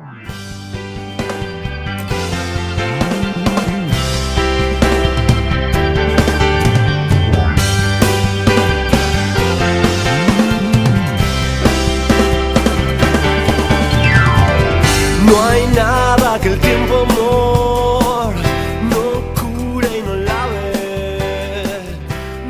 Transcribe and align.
No 0.00 0.06
hay 15.44 15.66
nada 15.74 16.40
que 16.40 16.48
el 16.48 16.58
tiempo 16.60 16.94
amor 16.94 18.34
no 18.88 19.34
cure 19.34 19.98
y 19.98 20.02
no 20.02 20.14
lave. 20.14 20.72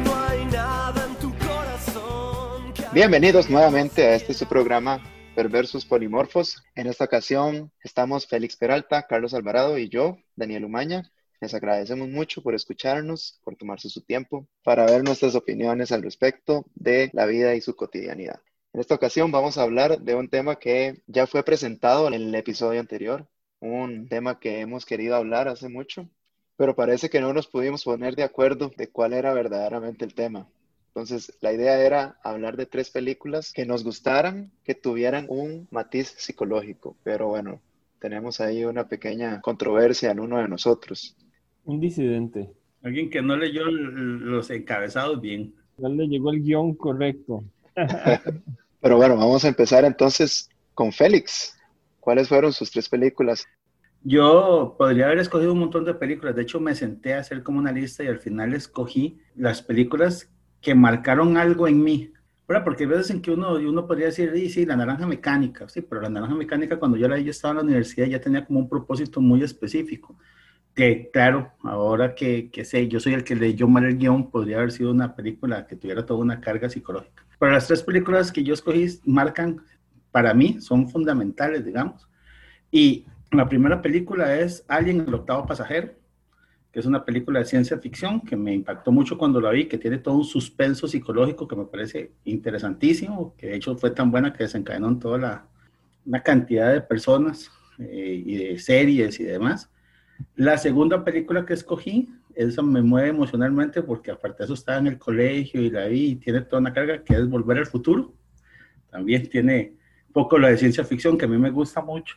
No 0.05 0.17
hay 0.17 0.45
nada 0.47 1.05
en 1.05 1.15
tu 1.17 1.35
corazón 1.39 2.73
Bienvenidos 2.93 3.51
nuevamente 3.51 4.07
a 4.07 4.15
este 4.15 4.35
su 4.35 4.47
programa 4.47 5.01
Perversos 5.35 5.87
Polimorfos. 5.87 6.63
En 6.75 6.87
esta 6.87 7.05
ocasión 7.05 7.71
estamos 7.83 8.27
Félix 8.27 8.57
Peralta, 8.57 9.07
Carlos 9.07 9.33
Alvarado 9.33 9.79
y 9.79 9.89
yo, 9.89 10.19
Daniel 10.35 10.65
Umaña. 10.65 11.11
Les 11.41 11.55
agradecemos 11.55 12.09
mucho 12.09 12.43
por 12.43 12.55
escucharnos, 12.55 13.41
por 13.45 13.57
tomarse 13.57 13.89
su 13.89 14.03
tiempo 14.03 14.47
para 14.63 14.87
ver 14.87 15.05
nuestras 15.05 15.35
opiniones 15.37 15.93
al 15.93 16.03
respecto 16.03 16.67
de 16.75 17.11
la 17.13 17.27
vida 17.27 17.55
y 17.55 17.61
su 17.61 17.77
cotidianidad. 17.77 18.41
En 18.73 18.81
esta 18.81 18.95
ocasión 18.95 19.31
vamos 19.31 19.57
a 19.57 19.63
hablar 19.63 20.01
de 20.01 20.15
un 20.15 20.29
tema 20.29 20.57
que 20.57 21.03
ya 21.07 21.27
fue 21.27 21.43
presentado 21.45 22.09
en 22.09 22.15
el 22.15 22.35
episodio 22.35 22.81
anterior, 22.81 23.27
un 23.61 24.09
tema 24.09 24.41
que 24.41 24.61
hemos 24.61 24.85
querido 24.85 25.17
hablar 25.17 25.49
hace 25.49 25.69
mucho, 25.69 26.09
pero 26.57 26.75
parece 26.75 27.09
que 27.09 27.21
no 27.21 27.33
nos 27.33 27.47
pudimos 27.47 27.85
poner 27.85 28.17
de 28.17 28.25
acuerdo 28.25 28.71
de 28.77 28.89
cuál 28.89 29.13
era 29.13 29.33
verdaderamente 29.33 30.05
el 30.05 30.15
tema. 30.15 30.49
Entonces, 30.95 31.33
la 31.41 31.53
idea 31.53 31.81
era 31.81 32.19
hablar 32.25 32.57
de 32.57 32.67
tres 32.67 32.91
películas 32.91 33.53
que 33.53 33.65
nos 33.65 33.85
gustaran, 33.85 34.51
que 34.65 34.75
tuvieran 34.75 35.27
un 35.29 35.69
matiz 35.71 36.15
psicológico, 36.19 36.97
pero 37.05 37.29
bueno, 37.29 37.61
tenemos 38.01 38.41
ahí 38.41 38.65
una 38.65 38.89
pequeña 38.89 39.41
controversia 39.41 40.11
en 40.11 40.19
uno 40.19 40.39
de 40.39 40.49
nosotros. 40.49 41.17
Un 41.65 41.79
disidente. 41.79 42.51
Alguien 42.83 43.09
que 43.09 43.23
no 43.23 43.37
leyó 43.37 43.67
los 43.67 44.51
encabezados 44.51 45.21
bien. 45.21 45.55
No 45.79 45.91
le 45.91 46.09
llegó 46.09 46.33
el 46.33 46.43
guion 46.43 46.75
correcto. 46.75 47.45
Pero 48.81 48.97
bueno, 48.97 49.17
vamos 49.17 49.45
a 49.45 49.49
empezar 49.49 49.85
entonces 49.85 50.49
con 50.75 50.91
Félix. 50.91 51.57
¿Cuáles 52.01 52.29
fueron 52.29 52.53
sus 52.53 52.71
tres 52.71 52.89
películas? 52.89 53.47
Yo 54.03 54.75
podría 54.79 55.07
haber 55.07 55.19
escogido 55.19 55.53
un 55.53 55.61
montón 55.61 55.85
de 55.85 55.93
películas. 55.93 56.35
De 56.35 56.43
hecho, 56.43 56.59
me 56.59 56.75
senté 56.75 57.15
a 57.15 57.21
hacer 57.21 57.43
como 57.43 57.59
una 57.59 57.71
lista 57.71 58.03
y 58.03 58.09
al 58.09 58.19
final 58.19 58.55
escogí 58.55 59.19
las 59.37 59.61
películas 59.61 60.31
que 60.61 60.75
marcaron 60.75 61.37
algo 61.37 61.69
en 61.69 61.83
mí. 61.83 62.13
¿Verdad? 62.47 62.65
Porque 62.65 62.83
hay 62.83 62.91
veces 62.91 63.11
en 63.11 63.23
que 63.23 63.31
uno, 63.31 63.55
uno 63.55 63.87
podría 63.87 64.07
decir, 64.07 64.33
sí, 64.35 64.51
sí, 64.51 64.67
la 64.67 64.75
naranja 64.75 65.07
mecánica, 65.07 65.69
sí, 65.69 65.83
pero 65.83 66.01
la 66.01 66.11
naranja 66.11 66.35
mecánica 66.35 66.81
cuando 66.81 66.97
yo 66.97 67.07
la 67.07 67.17
yo 67.21 67.31
estaba 67.31 67.53
en 67.53 67.57
la 67.59 67.63
universidad 67.63 68.07
ya 68.07 68.21
tenía 68.21 68.45
como 68.45 68.59
un 68.59 68.69
propósito 68.69 69.21
muy 69.21 69.43
específico. 69.45 70.17
Que 70.75 71.11
claro, 71.13 71.53
ahora 71.63 72.15
que, 72.15 72.51
que 72.51 72.65
sé, 72.65 72.89
yo 72.89 72.99
soy 72.99 73.15
el 73.15 73.23
que 73.23 73.37
leyó 73.37 73.69
mal 73.69 73.85
el 73.85 73.99
guion, 73.99 74.31
podría 74.33 74.57
haber 74.57 74.73
sido 74.73 74.91
una 74.91 75.15
película 75.15 75.67
que 75.67 75.77
tuviera 75.77 76.05
toda 76.05 76.21
una 76.21 76.41
carga 76.41 76.69
psicológica. 76.69 77.25
Pero 77.39 77.53
las 77.53 77.69
tres 77.69 77.83
películas 77.85 78.33
que 78.33 78.43
yo 78.43 78.55
escogí 78.55 78.87
marcan, 79.05 79.63
para 80.11 80.35
mí, 80.35 80.61
son 80.61 80.89
fundamentales, 80.89 81.65
digamos. 81.65 82.09
Y 82.73 83.07
la 83.31 83.49
primera 83.49 83.81
película 83.81 84.37
es 84.39 84.65
Alien, 84.67 85.05
el 85.07 85.15
octavo 85.15 85.47
pasajero, 85.47 85.93
que 86.73 86.79
es 86.81 86.87
una 86.87 87.05
película 87.05 87.41
de 87.41 87.45
ciencia 87.45 87.79
ficción 87.79 88.21
que 88.21 88.37
me 88.37 88.55
impactó 88.55 88.93
mucho 88.93 89.19
cuando 89.19 89.41
la 89.41 89.51
vi, 89.51 89.67
que 89.67 89.79
tiene 89.79 89.99
todo 89.99 90.15
un 90.15 90.25
suspenso 90.25 90.87
psicológico 90.87 91.49
que 91.49 91.57
me 91.57 91.65
parece 91.65 92.13
interesantísimo, 92.25 93.35
que 93.37 93.49
de 93.49 93.57
hecho 93.57 93.77
fue 93.77 93.91
tan 93.91 94.11
buena 94.11 94.33
que 94.33 94.45
desencadenó 94.45 94.89
en 94.89 94.99
toda 95.01 95.19
la, 95.19 95.47
una 96.07 96.23
cantidad 96.23 96.73
de 96.73 96.81
personas 96.81 97.51
eh, 97.79 98.23
y 98.25 98.37
de 98.37 98.59
series 98.59 99.19
y 99.19 99.25
demás. 99.25 99.71
La 100.37 100.59
segunda 100.59 101.05
película 101.05 101.45
que 101.45 101.55
escogí, 101.55 102.09
esa 102.35 102.63
me 102.63 102.83
mueve 102.83 103.09
emocionalmente 103.09 103.83
porque 103.83 104.13
aparte 104.13 104.39
de 104.39 104.45
eso 104.45 104.55
estaba 104.55 104.79
en 104.79 104.87
el 104.87 104.99
colegio 104.99 105.61
y 105.61 105.71
la 105.71 105.87
vi 105.87 106.11
y 106.11 106.17
tiene 106.17 106.43
toda 106.43 106.61
una 106.61 106.73
carga 106.73 107.03
que 107.03 107.15
es 107.15 107.29
Volver 107.29 107.59
al 107.59 107.67
Futuro. 107.67 108.15
También 108.91 109.29
tiene 109.29 109.75
poco 110.13 110.39
la 110.39 110.49
de 110.49 110.59
ciencia 110.59 110.85
ficción 110.85 111.19
que 111.19 111.25
a 111.25 111.29
mí 111.29 111.39
me 111.39 111.51
gusta 111.51 111.81
mucho. 111.81 112.17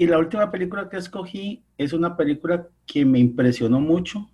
Y 0.00 0.06
la 0.06 0.18
última 0.18 0.50
película 0.50 0.88
que 0.88 0.96
escogí 0.96 1.62
es 1.76 1.92
una 1.92 2.16
película 2.16 2.66
que 2.86 3.04
me 3.04 3.18
impresionó 3.18 3.82
mucho, 3.82 4.30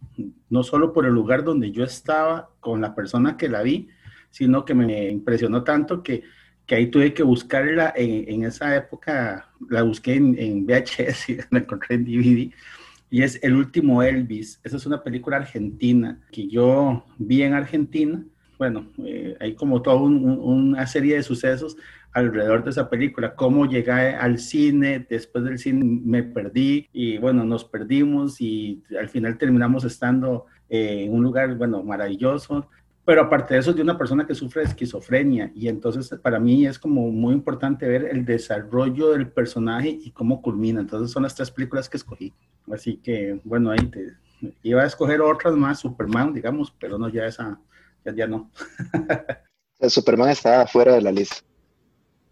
no 0.49 0.62
solo 0.62 0.93
por 0.93 1.06
el 1.06 1.12
lugar 1.12 1.43
donde 1.43 1.72
yo 1.72 1.82
estaba 1.82 2.50
con 2.60 2.81
la 2.81 2.94
persona 2.94 3.37
que 3.37 3.49
la 3.49 3.62
vi, 3.62 3.88
sino 4.31 4.65
que 4.65 4.75
me 4.75 5.10
impresionó 5.10 5.65
tanto 5.65 6.04
que, 6.04 6.22
que 6.66 6.77
ahí 6.77 6.87
tuve 6.87 7.12
que 7.12 7.25
buscarla 7.25 7.93
en, 7.97 8.44
esa 8.44 8.77
época, 8.77 9.50
la 9.69 9.82
busqué 9.82 10.15
en, 10.15 10.38
en 10.38 10.66
VHS 10.66 11.28
y 11.31 11.38
la 11.50 11.59
encontré 11.59 11.97
en 11.97 12.04
DVD, 12.04 12.54
y 13.10 13.22
es 13.22 13.41
El 13.43 13.56
último 13.56 14.04
Elvis. 14.04 14.60
Esa 14.62 14.77
es 14.77 14.87
una 14.87 15.03
película 15.03 15.38
argentina 15.38 16.21
que 16.31 16.47
yo 16.47 17.04
vi 17.19 17.43
en 17.43 17.54
Argentina. 17.54 18.25
Bueno, 18.56 18.87
eh, 19.04 19.37
hay 19.41 19.56
como 19.56 19.83
toda 19.83 19.97
un, 19.97 20.25
un, 20.25 20.38
una 20.38 20.87
serie 20.87 21.16
de 21.16 21.25
sucesos 21.25 21.77
alrededor 22.16 22.65
de 22.65 22.71
esa 22.71 22.88
película, 22.88 23.34
cómo 23.34 23.66
llegué 23.66 23.93
al 23.93 24.38
cine, 24.38 25.06
después 25.09 25.44
del 25.44 25.59
cine 25.59 25.84
me 25.84 26.22
perdí 26.22 26.88
y 26.91 27.19
bueno, 27.19 27.44
nos 27.44 27.66
perdimos 27.66 28.41
y 28.41 28.82
al 28.99 29.10
final 29.10 29.37
terminamos 29.37 29.84
estando 29.84 30.47
eh, 30.71 31.04
en 31.04 31.12
un 31.12 31.22
lugar, 31.22 31.54
bueno, 31.56 31.82
maravilloso. 31.82 32.71
Pero 33.04 33.21
aparte 33.21 33.53
de 33.53 33.60
eso, 33.60 33.75
de 33.75 33.82
una 33.82 33.99
persona 33.99 34.27
que 34.27 34.34
sufre 34.34 34.62
de 34.62 34.69
esquizofrenia 34.69 35.53
y 35.54 35.69
entonces 35.69 36.09
para 36.21 36.41
mí 36.41 36.66
es 36.66 36.78
como 36.78 37.10
muy 37.10 37.34
importante 37.34 37.87
ver 37.87 38.06
el 38.10 38.25
desarrollo 38.25 39.10
del 39.10 39.28
personaje 39.28 39.91
y 39.91 40.10
cómo 40.10 40.41
culmina. 40.41 40.81
Entonces 40.81 41.10
son 41.10 41.22
las 41.22 41.34
tres 41.34 41.50
películas 41.50 41.88
que 41.88 41.98
escogí. 41.98 42.33
Así 42.72 42.97
que 42.97 43.38
bueno, 43.44 43.71
ahí 43.71 43.87
te, 43.91 44.15
iba 44.62 44.83
a 44.83 44.87
escoger 44.87 45.21
otras 45.21 45.54
más, 45.54 45.81
Superman, 45.81 46.33
digamos, 46.33 46.75
pero 46.81 46.98
no, 46.98 47.10
ya 47.10 47.27
esa, 47.27 47.60
ya, 48.06 48.15
ya 48.15 48.27
no. 48.27 48.50
Superman 49.88 50.31
está 50.31 50.66
fuera 50.66 50.94
de 50.94 51.03
la 51.03 51.12
lista. 51.12 51.44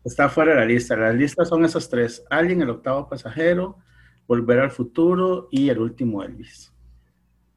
Está 0.05 0.29
fuera 0.29 0.53
de 0.53 0.61
la 0.61 0.67
lista. 0.67 0.97
Las 0.97 1.15
listas 1.15 1.49
son 1.49 1.65
esas 1.65 1.89
tres. 1.89 2.23
Alien, 2.31 2.63
el 2.63 2.71
octavo 2.71 3.09
pasajero, 3.09 3.79
Volver 4.27 4.59
al 4.61 4.71
futuro 4.71 5.49
y 5.51 5.69
el 5.69 5.79
último 5.79 6.23
Elvis. 6.23 6.73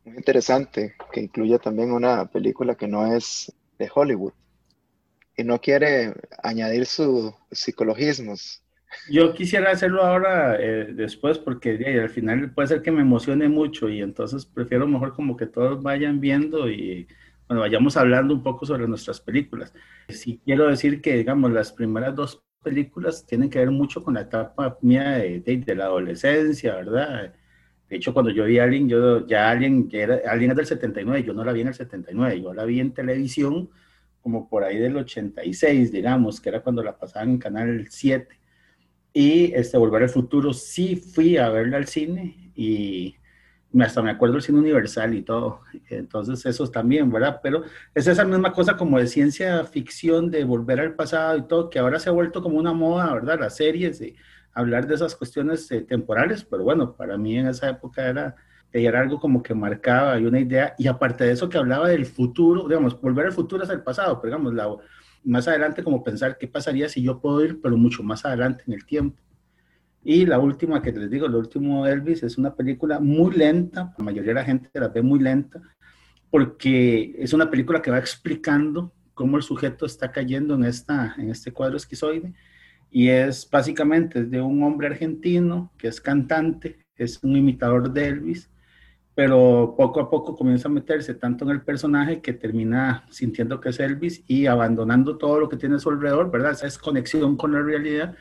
Muy 0.03 0.17
interesante, 0.17 0.95
que 1.13 1.21
incluye 1.21 1.57
también 1.59 1.91
una 1.91 2.25
película 2.25 2.75
que 2.75 2.87
no 2.87 3.15
es 3.15 3.53
de 3.79 3.89
Hollywood 3.93 4.33
y 5.37 5.43
no 5.43 5.61
quiere 5.61 6.13
añadir 6.43 6.85
sus 6.85 7.33
psicologismos. 7.51 8.61
Yo 9.09 9.33
quisiera 9.33 9.71
hacerlo 9.71 10.03
ahora 10.03 10.57
eh, 10.59 10.91
después 10.93 11.37
porque 11.37 11.77
al 12.01 12.09
final 12.09 12.51
puede 12.51 12.67
ser 12.67 12.81
que 12.81 12.91
me 12.91 13.01
emocione 13.01 13.47
mucho 13.47 13.87
y 13.87 14.01
entonces 14.01 14.45
prefiero 14.45 14.87
mejor 14.87 15.13
como 15.13 15.37
que 15.37 15.45
todos 15.45 15.81
vayan 15.81 16.19
viendo 16.19 16.69
y 16.69 17.07
bueno, 17.47 17.61
vayamos 17.61 17.97
hablando 17.97 18.33
un 18.33 18.43
poco 18.43 18.65
sobre 18.65 18.87
nuestras 18.87 19.21
películas. 19.21 19.73
Sí 20.09 20.41
quiero 20.43 20.67
decir 20.67 21.01
que, 21.01 21.15
digamos, 21.17 21.51
las 21.51 21.71
primeras 21.71 22.15
dos 22.15 22.43
películas 22.63 23.25
tienen 23.25 23.49
que 23.49 23.59
ver 23.59 23.71
mucho 23.71 24.03
con 24.03 24.15
la 24.15 24.21
etapa 24.21 24.77
mía 24.81 25.11
de, 25.11 25.39
de, 25.39 25.57
de 25.57 25.75
la 25.75 25.85
adolescencia, 25.85 26.75
¿verdad? 26.75 27.33
De 27.89 27.95
hecho, 27.95 28.13
cuando 28.13 28.31
yo 28.31 28.45
vi 28.45 28.59
a 28.59 28.65
Alien, 28.65 28.89
yo 28.89 29.25
ya 29.25 29.49
Alien, 29.49 29.87
que 29.87 30.01
era, 30.01 30.19
Alien 30.27 30.51
es 30.51 30.57
del 30.57 30.65
79, 30.65 31.23
yo 31.23 31.33
no 31.33 31.45
la 31.45 31.53
vi 31.53 31.61
en 31.61 31.67
el 31.69 31.73
79, 31.73 32.41
yo 32.41 32.53
la 32.53 32.65
vi 32.65 32.79
en 32.81 32.93
televisión 32.93 33.69
como 34.21 34.49
por 34.49 34.65
ahí 34.65 34.77
del 34.77 34.97
86, 34.97 35.91
digamos, 35.91 36.41
que 36.41 36.49
era 36.49 36.61
cuando 36.61 36.83
la 36.83 36.97
pasaban 36.97 37.29
en 37.29 37.37
Canal 37.37 37.87
7. 37.89 38.27
Y 39.13 39.53
este, 39.53 39.77
Volver 39.77 40.03
al 40.03 40.09
Futuro, 40.09 40.51
sí 40.51 40.97
fui 40.97 41.37
a 41.37 41.49
verla 41.49 41.77
al 41.77 41.87
cine 41.87 42.51
y 42.53 43.15
hasta 43.79 44.01
me 44.01 44.11
acuerdo 44.11 44.33
del 44.33 44.43
cine 44.43 44.59
universal 44.59 45.13
y 45.13 45.21
todo. 45.21 45.61
Entonces, 45.89 46.45
eso 46.45 46.67
también, 46.67 47.11
¿verdad? 47.11 47.39
Pero 47.43 47.63
es 47.93 48.07
esa 48.07 48.25
misma 48.25 48.51
cosa 48.53 48.77
como 48.77 48.97
de 48.97 49.07
ciencia 49.07 49.63
ficción, 49.65 50.31
de 50.31 50.43
volver 50.43 50.79
al 50.79 50.95
pasado 50.95 51.37
y 51.37 51.47
todo, 51.47 51.69
que 51.69 51.79
ahora 51.79 51.99
se 51.99 52.09
ha 52.09 52.13
vuelto 52.13 52.41
como 52.41 52.57
una 52.57 52.73
moda, 52.73 53.13
¿verdad? 53.13 53.39
Las 53.39 53.57
series, 53.57 53.99
de 53.99 54.15
hablar 54.53 54.87
de 54.87 54.95
esas 54.95 55.15
cuestiones 55.15 55.69
eh, 55.71 55.81
temporales, 55.81 56.43
pero 56.43 56.63
bueno, 56.63 56.95
para 56.95 57.17
mí 57.17 57.37
en 57.37 57.47
esa 57.47 57.69
época 57.69 58.07
era, 58.07 58.35
era 58.71 59.01
algo 59.01 59.19
como 59.19 59.43
que 59.43 59.53
marcaba 59.53 60.19
y 60.19 60.25
una 60.25 60.39
idea, 60.39 60.73
y 60.77 60.87
aparte 60.87 61.25
de 61.25 61.33
eso 61.33 61.47
que 61.49 61.57
hablaba 61.57 61.89
del 61.89 62.05
futuro, 62.05 62.67
digamos, 62.67 62.99
volver 62.99 63.27
al 63.27 63.33
futuro 63.33 63.63
es 63.63 63.69
el 63.69 63.81
pasado, 63.81 64.19
pero 64.19 64.39
más 65.23 65.47
adelante 65.47 65.83
como 65.83 66.03
pensar 66.03 66.37
qué 66.37 66.47
pasaría 66.47 66.89
si 66.89 67.03
yo 67.03 67.19
puedo 67.19 67.43
ir, 67.43 67.61
pero 67.61 67.77
mucho 67.77 68.01
más 68.01 68.25
adelante 68.25 68.63
en 68.65 68.73
el 68.73 68.85
tiempo. 68.85 69.21
Y 70.09 70.25
la 70.25 70.39
última 70.39 70.81
que 70.81 70.93
les 70.93 71.09
digo, 71.09 71.25
el 71.25 71.35
último 71.35 71.85
Elvis, 71.85 72.23
es 72.23 72.37
una 72.37 72.55
película 72.55 72.97
muy 72.97 73.35
lenta, 73.35 73.93
la 73.97 74.05
mayoría 74.05 74.29
de 74.29 74.35
la 74.35 74.45
gente 74.45 74.69
la 74.75 74.87
ve 74.87 75.01
muy 75.01 75.19
lenta, 75.19 75.61
porque 76.29 77.13
es 77.19 77.33
una 77.33 77.49
película 77.49 77.81
que 77.81 77.91
va 77.91 77.97
explicando 77.97 78.93
cómo 79.13 79.35
el 79.35 79.43
sujeto 79.43 79.85
está 79.85 80.09
cayendo 80.09 80.55
en, 80.55 80.63
esta, 80.63 81.13
en 81.17 81.29
este 81.29 81.51
cuadro 81.51 81.75
esquizoide, 81.75 82.33
y 82.89 83.09
es 83.09 83.49
básicamente 83.51 84.23
de 84.23 84.39
un 84.39 84.63
hombre 84.63 84.87
argentino 84.87 85.73
que 85.77 85.89
es 85.89 85.99
cantante, 85.99 86.85
es 86.95 87.21
un 87.21 87.35
imitador 87.35 87.91
de 87.91 88.07
Elvis, 88.07 88.49
pero 89.13 89.75
poco 89.77 89.99
a 89.99 90.09
poco 90.09 90.37
comienza 90.37 90.69
a 90.69 90.71
meterse 90.71 91.15
tanto 91.15 91.43
en 91.43 91.51
el 91.51 91.63
personaje 91.63 92.21
que 92.21 92.31
termina 92.31 93.05
sintiendo 93.09 93.59
que 93.59 93.69
es 93.69 93.79
Elvis 93.81 94.23
y 94.25 94.45
abandonando 94.45 95.17
todo 95.17 95.37
lo 95.37 95.49
que 95.49 95.57
tiene 95.57 95.75
a 95.75 95.79
su 95.79 95.89
alrededor, 95.89 96.31
¿verdad? 96.31 96.53
Esa 96.53 96.67
es 96.67 96.77
conexión 96.77 97.35
con 97.35 97.51
la 97.51 97.61
realidad 97.61 98.15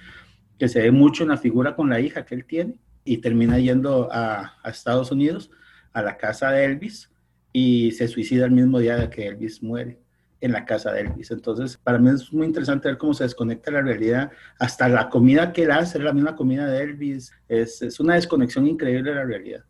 que 0.58 0.68
se 0.68 0.80
ve 0.80 0.90
mucho 0.90 1.22
en 1.22 1.30
la 1.30 1.36
figura 1.36 1.74
con 1.76 1.90
la 1.90 2.00
hija 2.00 2.24
que 2.24 2.34
él 2.34 2.44
tiene 2.44 2.78
y 3.04 3.18
termina 3.18 3.58
yendo 3.58 4.08
a, 4.10 4.56
Estados 4.64 5.12
Unidos, 5.12 5.50
a 5.92 6.02
la 6.02 6.16
casa 6.16 6.50
de 6.50 6.64
Elvis, 6.64 7.10
y 7.52 7.92
se 7.92 8.08
suicida 8.08 8.44
el 8.44 8.50
mismo 8.50 8.78
día 8.80 9.08
que 9.08 9.28
Elvis 9.28 9.62
muere 9.62 9.98
en 10.40 10.52
la 10.52 10.66
casa 10.66 10.92
de 10.92 11.02
Elvis. 11.02 11.30
Entonces, 11.30 11.78
para 11.78 11.98
mí 11.98 12.10
es 12.10 12.30
muy 12.32 12.46
interesante 12.46 12.88
ver 12.88 12.98
cómo 12.98 13.14
se 13.14 13.24
desconecta 13.24 13.70
la 13.70 13.80
realidad. 13.80 14.30
Hasta 14.58 14.88
la 14.88 15.08
comida 15.08 15.52
que 15.52 15.62
él 15.62 15.70
hace 15.70 15.96
es 15.96 16.04
la 16.04 16.12
misma 16.12 16.36
comida 16.36 16.66
de 16.66 16.82
Elvis. 16.82 17.32
Es, 17.48 17.80
es 17.80 17.98
una 18.00 18.16
desconexión 18.16 18.66
increíble 18.66 19.10
de 19.10 19.16
la 19.16 19.24
realidad. 19.24 19.64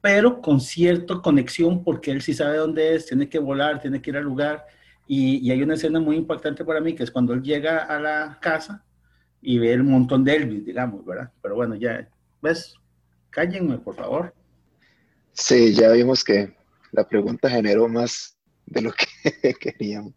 Pero 0.00 0.40
con 0.40 0.60
cierta 0.60 1.20
conexión, 1.20 1.82
porque 1.82 2.12
él 2.12 2.22
sí 2.22 2.34
sabe 2.34 2.58
dónde 2.58 2.94
es, 2.94 3.06
tiene 3.06 3.28
que 3.28 3.38
volar, 3.38 3.80
tiene 3.80 4.00
que 4.00 4.10
ir 4.10 4.16
al 4.16 4.24
lugar. 4.24 4.64
Y, 5.08 5.38
y 5.38 5.50
hay 5.50 5.62
una 5.62 5.74
escena 5.74 5.98
muy 5.98 6.16
importante 6.16 6.64
para 6.64 6.80
mí, 6.80 6.94
que 6.94 7.02
es 7.02 7.10
cuando 7.10 7.32
él 7.32 7.42
llega 7.42 7.78
a 7.78 7.98
la 7.98 8.38
casa 8.40 8.83
y 9.44 9.58
ve 9.58 9.72
el 9.74 9.84
montón 9.84 10.24
de 10.24 10.36
Elvis, 10.36 10.64
digamos, 10.64 11.04
¿verdad? 11.04 11.30
Pero 11.42 11.54
bueno, 11.54 11.74
ya, 11.74 12.08
¿ves? 12.40 12.74
Cállenme, 13.30 13.78
por 13.78 13.94
favor. 13.94 14.34
Sí, 15.32 15.74
ya 15.74 15.90
vimos 15.92 16.24
que 16.24 16.54
la 16.92 17.06
pregunta 17.06 17.50
generó 17.50 17.86
más 17.88 18.38
de 18.64 18.80
lo 18.80 18.92
que 18.92 19.54
queríamos. 19.60 20.14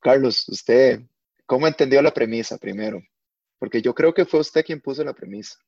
Carlos, 0.00 0.48
usted, 0.48 1.00
¿cómo 1.46 1.66
entendió 1.66 2.00
la 2.00 2.14
premisa 2.14 2.56
primero? 2.56 3.02
Porque 3.58 3.82
yo 3.82 3.94
creo 3.94 4.14
que 4.14 4.24
fue 4.24 4.40
usted 4.40 4.64
quien 4.64 4.80
puso 4.80 5.02
la 5.02 5.14
premisa. 5.14 5.58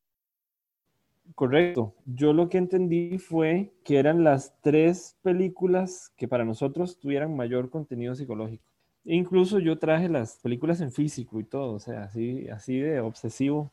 Correcto. 1.35 1.95
Yo 2.05 2.33
lo 2.33 2.49
que 2.49 2.59
entendí 2.59 3.19
fue 3.19 3.73
que 3.83 3.99
eran 3.99 4.23
las 4.23 4.55
tres 4.61 5.17
películas 5.23 6.13
que 6.17 6.29
para 6.29 6.45
nosotros 6.45 7.01
tuvieran 7.01 7.35
mayor 7.35 7.69
contenido 7.69 8.15
psicológico. 8.15 8.65
Incluso 9.09 9.61
yo 9.61 9.79
traje 9.79 10.09
las 10.09 10.37
películas 10.39 10.81
en 10.81 10.91
físico 10.91 11.39
y 11.39 11.45
todo, 11.45 11.75
o 11.75 11.79
sea, 11.79 12.05
así, 12.05 12.49
así 12.49 12.81
de 12.81 12.99
obsesivo 12.99 13.71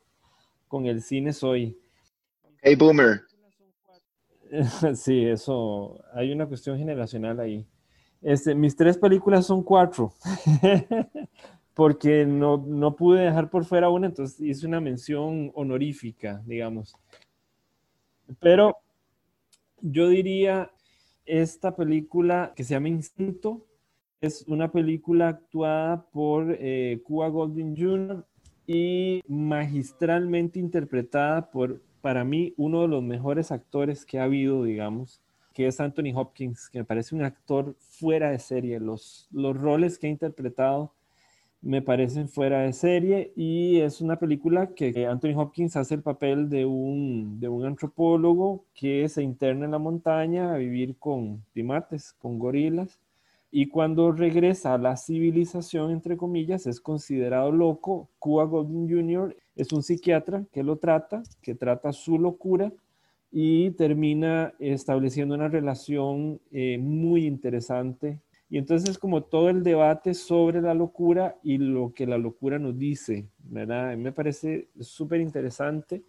con 0.67 0.85
el 0.85 1.01
cine 1.01 1.33
soy. 1.33 1.77
Hey, 2.61 2.75
Boomer. 2.75 3.21
Sí, 4.95 5.25
eso, 5.25 5.99
hay 6.13 6.31
una 6.31 6.45
cuestión 6.45 6.77
generacional 6.77 7.39
ahí. 7.39 7.65
Este, 8.21 8.53
mis 8.53 8.75
tres 8.75 8.99
películas 8.99 9.47
son 9.47 9.63
cuatro, 9.63 10.13
porque 11.73 12.23
no, 12.27 12.57
no 12.57 12.95
pude 12.95 13.21
dejar 13.21 13.49
por 13.49 13.65
fuera 13.65 13.89
una, 13.89 14.05
entonces 14.05 14.39
hice 14.39 14.67
una 14.67 14.79
mención 14.79 15.51
honorífica, 15.55 16.43
digamos. 16.45 16.95
Pero 18.39 18.77
yo 19.81 20.07
diría, 20.07 20.71
esta 21.25 21.75
película 21.75 22.53
que 22.55 22.63
se 22.63 22.75
llama 22.75 22.89
Instinto, 22.89 23.65
es 24.23 24.45
una 24.47 24.71
película 24.71 25.27
actuada 25.27 26.05
por 26.13 26.55
eh, 26.57 27.01
Cuba 27.03 27.27
Goldwyn 27.27 27.75
Jr. 27.75 28.25
y 28.65 29.21
magistralmente 29.27 30.59
interpretada 30.59 31.51
por, 31.51 31.81
para 31.99 32.23
mí, 32.23 32.53
uno 32.55 32.83
de 32.83 32.87
los 32.87 33.03
mejores 33.03 33.51
actores 33.51 34.05
que 34.05 34.19
ha 34.19 34.23
habido, 34.23 34.63
digamos, 34.63 35.21
que 35.53 35.67
es 35.67 35.81
Anthony 35.81 36.15
Hopkins, 36.15 36.69
que 36.69 36.79
me 36.79 36.85
parece 36.85 37.15
un 37.15 37.23
actor 37.23 37.75
fuera 37.79 38.31
de 38.31 38.39
serie. 38.39 38.79
Los, 38.79 39.27
los 39.29 39.57
roles 39.57 39.99
que 39.99 40.07
ha 40.07 40.11
interpretado 40.11 40.93
me 41.61 41.81
parecen 41.81 42.29
fuera 42.29 42.61
de 42.61 42.71
serie 42.71 43.33
y 43.35 43.81
es 43.81 43.99
una 43.99 44.17
película 44.19 44.67
que 44.73 45.05
Anthony 45.05 45.35
Hopkins 45.35 45.75
hace 45.75 45.95
el 45.95 46.01
papel 46.01 46.49
de 46.49 46.65
un, 46.65 47.41
de 47.41 47.49
un 47.49 47.65
antropólogo 47.65 48.63
que 48.73 49.09
se 49.09 49.21
interna 49.21 49.65
en 49.65 49.71
la 49.71 49.79
montaña 49.79 50.53
a 50.53 50.57
vivir 50.57 50.95
con 50.97 51.43
primates, 51.51 52.13
con 52.13 52.39
gorilas 52.39 53.01
y 53.55 53.67
cuando 53.67 54.11
regresa 54.11 54.73
a 54.73 54.79
la 54.79 54.97
civilización, 54.97 55.91
entre 55.91 56.17
comillas, 56.17 56.65
es 56.65 56.81
considerado 56.81 57.51
loco. 57.51 58.09
Cuba 58.17 58.45
Goldwyn 58.45 58.89
Jr. 58.89 59.37
es 59.55 59.71
un 59.71 59.83
psiquiatra 59.83 60.43
que 60.51 60.63
lo 60.63 60.77
trata, 60.77 61.21
que 61.39 61.53
trata 61.53 61.93
su 61.93 62.17
locura 62.17 62.73
y 63.31 63.69
termina 63.71 64.55
estableciendo 64.57 65.35
una 65.35 65.49
relación 65.49 66.41
eh, 66.49 66.79
muy 66.79 67.27
interesante. 67.27 68.19
Y 68.49 68.57
entonces 68.57 68.97
como 68.97 69.21
todo 69.21 69.49
el 69.49 69.61
debate 69.61 70.15
sobre 70.15 70.59
la 70.59 70.73
locura 70.73 71.35
y 71.43 71.59
lo 71.59 71.93
que 71.93 72.07
la 72.07 72.17
locura 72.17 72.57
nos 72.57 72.75
dice, 72.79 73.27
¿verdad? 73.37 73.95
Me 73.97 74.11
parece 74.11 74.69
súper 74.79 75.21
interesante. 75.21 76.01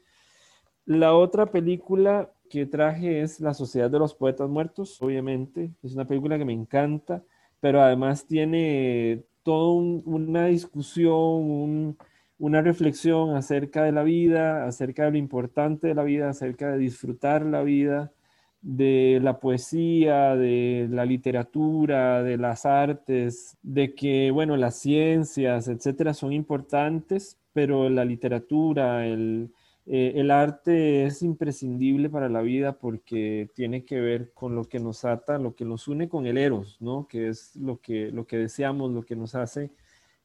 La 0.87 1.15
otra 1.15 1.45
película 1.45 2.31
que 2.49 2.65
traje 2.65 3.21
es 3.21 3.39
La 3.39 3.53
Sociedad 3.53 3.91
de 3.91 3.99
los 3.99 4.15
Poetas 4.15 4.49
Muertos, 4.49 4.97
obviamente. 5.03 5.73
Es 5.83 5.93
una 5.93 6.07
película 6.07 6.39
que 6.39 6.47
me 6.47 6.55
encanta 6.55 7.23
pero 7.65 7.81
además 7.81 8.27
tiene 8.27 9.25
toda 9.43 9.73
una 10.05 10.49
discusión, 10.49 11.97
una 12.37 12.61
reflexión 12.61 13.35
acerca 13.37 13.85
de 13.85 13.91
la 13.91 14.03
vida, 14.03 14.67
acerca 14.67 15.07
de 15.07 15.13
lo 15.13 15.17
importante 15.17 15.87
de 15.89 15.95
la 15.95 16.03
vida, 16.03 16.29
acerca 16.29 16.73
de 16.73 16.77
disfrutar 16.77 17.43
la 17.47 17.63
vida, 17.63 18.13
de 18.61 19.19
la 19.23 19.41
poesía, 19.41 20.37
de 20.37 20.89
la 20.91 21.07
literatura, 21.07 22.23
de 22.23 22.37
las 22.37 22.67
artes, 22.67 23.57
de 23.63 23.95
que, 23.95 24.31
bueno, 24.31 24.59
las 24.59 24.79
ciencias, 24.79 25.67
etcétera, 25.67 26.13
son 26.13 26.35
importantes, 26.35 27.39
pero 27.55 27.89
la 27.89 28.05
literatura, 28.05 29.07
el, 29.07 29.55
eh, 29.87 30.15
el 30.17 30.31
arte 30.31 31.05
es 31.05 31.23
imprescindible 31.23 32.09
para 32.09 32.31
la 32.31 32.41
vida 32.41 32.79
porque 32.79 33.51
tiene 33.55 33.85
que 33.85 34.01
ver 34.01 34.33
con 34.33 34.55
lo 34.55 34.65
que 34.65 34.79
nos 34.79 35.05
ata, 35.05 35.39
lo 35.39 35.55
que 35.55 35.67
nos 35.67 35.89
une 35.89 36.09
con 36.09 36.27
el 36.27 36.39
eros, 36.39 36.79
¿no? 36.81 37.07
Que 37.07 37.29
es 37.29 37.55
lo 37.57 37.81
que, 37.81 38.11
lo 38.11 38.27
que 38.27 38.39
deseamos, 38.39 38.93
lo 38.93 39.03
que 39.03 39.15
nos 39.15 39.35
hace 39.35 39.73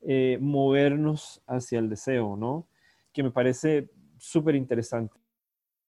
eh, 0.02 0.38
movernos 0.40 1.44
hacia 1.46 1.80
el 1.80 1.90
deseo, 1.90 2.38
¿no? 2.38 2.68
Que 3.12 3.22
me 3.22 3.32
parece 3.32 3.90
súper 4.18 4.56
interesante. 4.56 5.20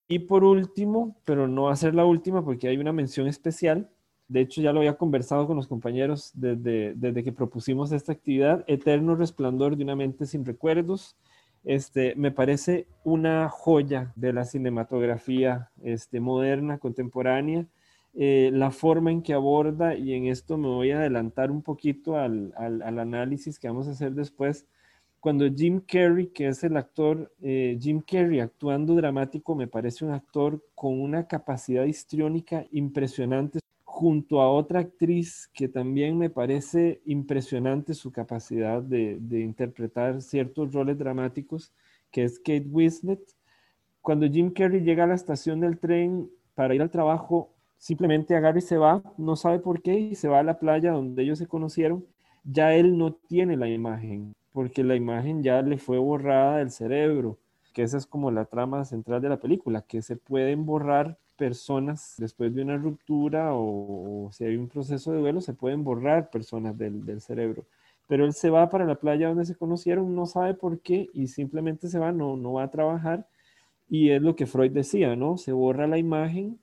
Y 0.09 0.19
por 0.19 0.43
último, 0.43 1.15
pero 1.23 1.47
no 1.47 1.63
va 1.63 1.71
a 1.71 1.77
ser 1.77 1.95
la 1.95 2.03
última 2.03 2.43
porque 2.43 2.67
hay 2.67 2.75
una 2.75 2.91
mención 2.91 3.27
especial, 3.27 3.89
de 4.27 4.41
hecho 4.41 4.61
ya 4.61 4.73
lo 4.73 4.79
había 4.79 4.97
conversado 4.97 5.47
con 5.47 5.55
los 5.55 5.67
compañeros 5.69 6.31
desde, 6.33 6.93
desde 6.95 7.23
que 7.23 7.31
propusimos 7.31 7.93
esta 7.93 8.11
actividad, 8.11 8.65
Eterno 8.67 9.15
Resplandor 9.15 9.77
de 9.77 9.85
una 9.85 9.95
mente 9.95 10.25
sin 10.25 10.43
recuerdos, 10.43 11.15
este, 11.63 12.15
me 12.15 12.31
parece 12.31 12.87
una 13.03 13.49
joya 13.49 14.13
de 14.15 14.33
la 14.33 14.45
cinematografía 14.45 15.69
este, 15.83 16.19
moderna, 16.19 16.79
contemporánea, 16.79 17.67
eh, 18.13 18.49
la 18.51 18.71
forma 18.71 19.11
en 19.11 19.21
que 19.21 19.33
aborda, 19.33 19.95
y 19.95 20.13
en 20.13 20.25
esto 20.25 20.57
me 20.57 20.67
voy 20.67 20.91
a 20.91 20.97
adelantar 20.97 21.51
un 21.51 21.61
poquito 21.61 22.17
al, 22.17 22.53
análisis 22.57 23.57
que 23.57 23.67
vamos 23.67 23.87
a 23.87 23.91
hacer 23.91 24.13
después, 24.13 24.65
cuando 25.19 25.47
Jim 25.49 25.81
Carrey, 25.81 26.27
que 26.27 26.47
es 26.47 26.63
el 26.63 26.75
actor, 26.77 27.31
eh, 27.41 27.77
Jim 27.79 28.01
Carrey 28.01 28.39
actuando 28.39 28.95
dramático, 28.95 29.55
me 29.55 29.67
parece 29.67 30.03
un 30.03 30.11
actor 30.11 30.63
con 30.73 30.99
una 30.99 31.27
capacidad 31.27 31.85
histriónica 31.85 32.65
impresionante 32.71 33.59
junto 33.91 34.41
a 34.41 34.49
otra 34.49 34.79
actriz 34.79 35.49
que 35.53 35.67
también 35.67 36.17
me 36.17 36.29
parece 36.29 37.01
impresionante 37.05 37.93
su 37.93 38.09
capacidad 38.09 38.81
de, 38.81 39.19
interpretar 39.41 40.21
ciertos 40.21 40.71
roles 40.71 40.97
dramáticos, 40.97 41.73
que 42.09 42.23
es 42.23 42.39
Kate 42.39 42.65
Winslet. 42.71 43.19
Cuando 44.01 44.27
Jim 44.27 44.49
Carrey 44.49 44.81
llega 44.81 45.03
a 45.03 45.07
la 45.07 45.15
estación 45.15 45.59
del 45.59 45.77
tren 45.77 46.29
para 46.55 46.73
ir 46.73 46.81
al 46.81 46.89
trabajo, 46.89 47.49
simplemente 47.77 48.33
agarra 48.33 48.59
y 48.59 48.61
se 48.61 48.77
va, 48.77 49.03
no 49.17 49.35
sabe 49.35 49.59
por 49.59 49.81
qué, 49.81 49.99
y 49.99 50.15
se 50.15 50.29
va 50.29 50.39
a 50.39 50.43
la 50.43 50.57
playa 50.57 50.93
donde 50.93 51.23
ellos 51.23 51.37
se 51.37 51.47
conocieron. 51.47 52.05
Ya 52.45 52.73
él 52.73 52.97
no 52.97 53.11
tiene 53.13 53.57
la 53.57 53.67
imagen, 53.67 54.33
porque 54.53 54.85
la 54.85 54.95
imagen 54.95 55.43
ya 55.43 55.61
le 55.61 55.77
fue 55.77 55.97
borrada 55.97 56.57
del 56.57 56.71
cerebro, 56.71 57.39
que 57.73 57.83
esa 57.83 57.97
es 57.97 58.05
como 58.07 58.31
la 58.31 58.45
trama 58.45 58.85
central 58.85 59.21
de 59.21 59.29
la 59.29 59.41
película, 59.41 59.81
que 59.81 60.01
se 60.01 60.15
pueden 60.15 60.65
borrar 60.65 61.17
personas 61.41 62.13
después 62.19 62.53
de 62.53 62.61
una 62.61 62.77
ruptura 62.77 63.55
o, 63.55 64.29
si 64.31 64.45
hay 64.45 64.57
un 64.57 64.67
proceso 64.67 65.11
de 65.11 65.17
duelo, 65.17 65.41
se 65.41 65.55
pueden 65.55 65.83
borrar 65.83 66.29
personas 66.29 66.77
del, 66.77 67.03
del, 67.03 67.19
cerebro. 67.19 67.65
Pero 68.07 68.25
él 68.25 68.33
se 68.33 68.51
va 68.51 68.69
para 68.69 68.85
la 68.85 68.93
playa 68.93 69.29
donde 69.29 69.45
se 69.45 69.55
conocieron, 69.55 70.13
no 70.13 70.27
sabe 70.27 70.53
por 70.53 70.81
qué 70.81 71.09
y 71.15 71.25
simplemente 71.29 71.87
se 71.87 71.97
va, 71.97 72.11
no, 72.11 72.37
no 72.37 72.53
va 72.53 72.63
a 72.65 72.69
trabajar. 72.69 73.25
Y 73.89 74.11
es 74.11 74.21
lo 74.21 74.35
que 74.35 74.45
Freud 74.45 74.71
decía, 74.71 75.15
¿no? 75.15 75.39
Se 75.39 75.51
borra 75.51 75.87
la 75.87 75.97
imagen, 75.97 76.59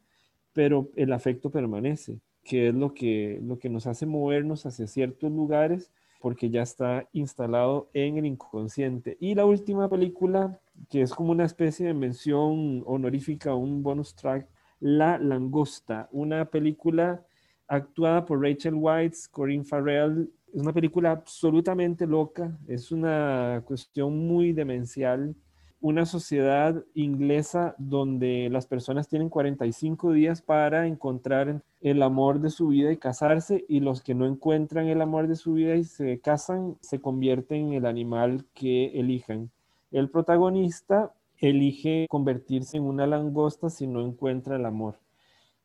pero 0.53 0.89
el 0.95 1.13
afecto 1.13 1.51
permanece, 1.51 2.21
que 2.45 2.69
es 2.69 2.75
lo 2.75 2.95
que, 2.95 3.41
lo 3.43 3.59
que 3.59 3.69
nos 3.69 3.89
hace 3.89 4.07
movernos 4.07 4.65
hacia 4.65 4.87
ciertos 4.87 5.33
lugares 5.33 5.91
porque 6.21 6.51
ya 6.51 6.63
está 6.63 7.09
instalado 7.13 7.89
en 7.95 8.17
el 8.17 8.27
inconsciente. 8.27 9.17
Y 9.19 9.35
la 9.35 9.45
última 9.45 9.89
película, 9.89 10.61
que 10.89 11.03
es 11.03 11.13
como 11.13 11.33
una 11.33 11.45
especie 11.45 11.87
de 11.87 11.95
mención 11.95 12.85
honorífica, 12.87 13.55
un 13.55 13.83
bonus 13.83 14.15
track, 14.15 14.47
la 14.81 15.19
Langosta, 15.19 16.09
una 16.13 16.45
película 16.47 17.25
actuada 17.67 18.25
por 18.25 18.41
Rachel 18.41 18.75
Weisz, 18.75 19.29
Corinne 19.29 19.65
Farrell. 19.65 20.31
Es 20.53 20.61
una 20.61 20.73
película 20.73 21.11
absolutamente 21.11 22.07
loca, 22.07 22.59
es 22.67 22.91
una 22.91 23.63
cuestión 23.67 24.27
muy 24.27 24.53
demencial. 24.53 25.35
Una 25.81 26.07
sociedad 26.07 26.85
inglesa 26.95 27.77
donde 27.79 28.49
las 28.51 28.67
personas 28.67 29.07
tienen 29.07 29.29
45 29.29 30.13
días 30.13 30.43
para 30.43 30.89
encontrar 30.89 31.63
el 31.81 32.03
amor 32.03 32.41
de 32.41 32.51
su 32.51 32.69
vida 32.69 32.91
y 32.91 32.97
casarse 32.97 33.65
y 33.69 33.79
los 33.79 34.03
que 34.03 34.17
no 34.17 34.27
encuentran 34.27 34.89
el 34.89 35.01
amor 35.01 35.29
de 35.29 35.37
su 35.37 35.53
vida 35.53 35.77
y 35.77 35.85
se 35.85 36.19
casan 36.19 36.77
se 36.81 37.01
convierten 37.01 37.69
en 37.69 37.73
el 37.75 37.87
animal 37.87 38.45
que 38.55 38.87
elijan 38.99 39.53
el 39.91 40.11
protagonista 40.11 41.13
elige 41.41 42.07
convertirse 42.09 42.77
en 42.77 42.85
una 42.85 43.07
langosta 43.07 43.71
si 43.71 43.87
no 43.87 44.05
encuentra 44.05 44.57
el 44.57 44.67
amor. 44.67 44.99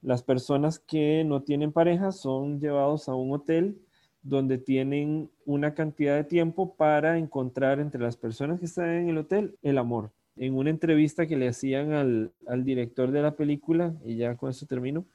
Las 0.01 0.21
personas 0.21 0.79
que 0.79 1.23
no 1.23 1.43
tienen 1.43 1.71
pareja 1.71 2.11
son 2.11 2.59
llevados 2.59 3.07
a 3.07 3.15
un 3.15 3.31
hotel 3.33 3.77
donde 4.21 4.57
tienen 4.57 5.29
una 5.45 5.73
cantidad 5.73 6.15
de 6.15 6.23
tiempo 6.23 6.75
para 6.75 7.17
encontrar 7.17 7.79
entre 7.79 8.01
las 8.01 8.17
personas 8.17 8.59
que 8.59 8.65
están 8.65 8.89
en 8.89 9.09
el 9.09 9.17
hotel 9.17 9.57
el 9.61 9.77
amor. 9.77 10.11
En 10.35 10.55
una 10.55 10.69
entrevista 10.69 11.27
que 11.27 11.37
le 11.37 11.47
hacían 11.47 11.93
al, 11.93 12.31
al 12.47 12.63
director 12.63 13.11
de 13.11 13.21
la 13.21 13.35
película, 13.35 13.93
y 14.03 14.15
ya 14.15 14.35
con 14.35 14.49
eso 14.49 14.65
termino, 14.65 15.05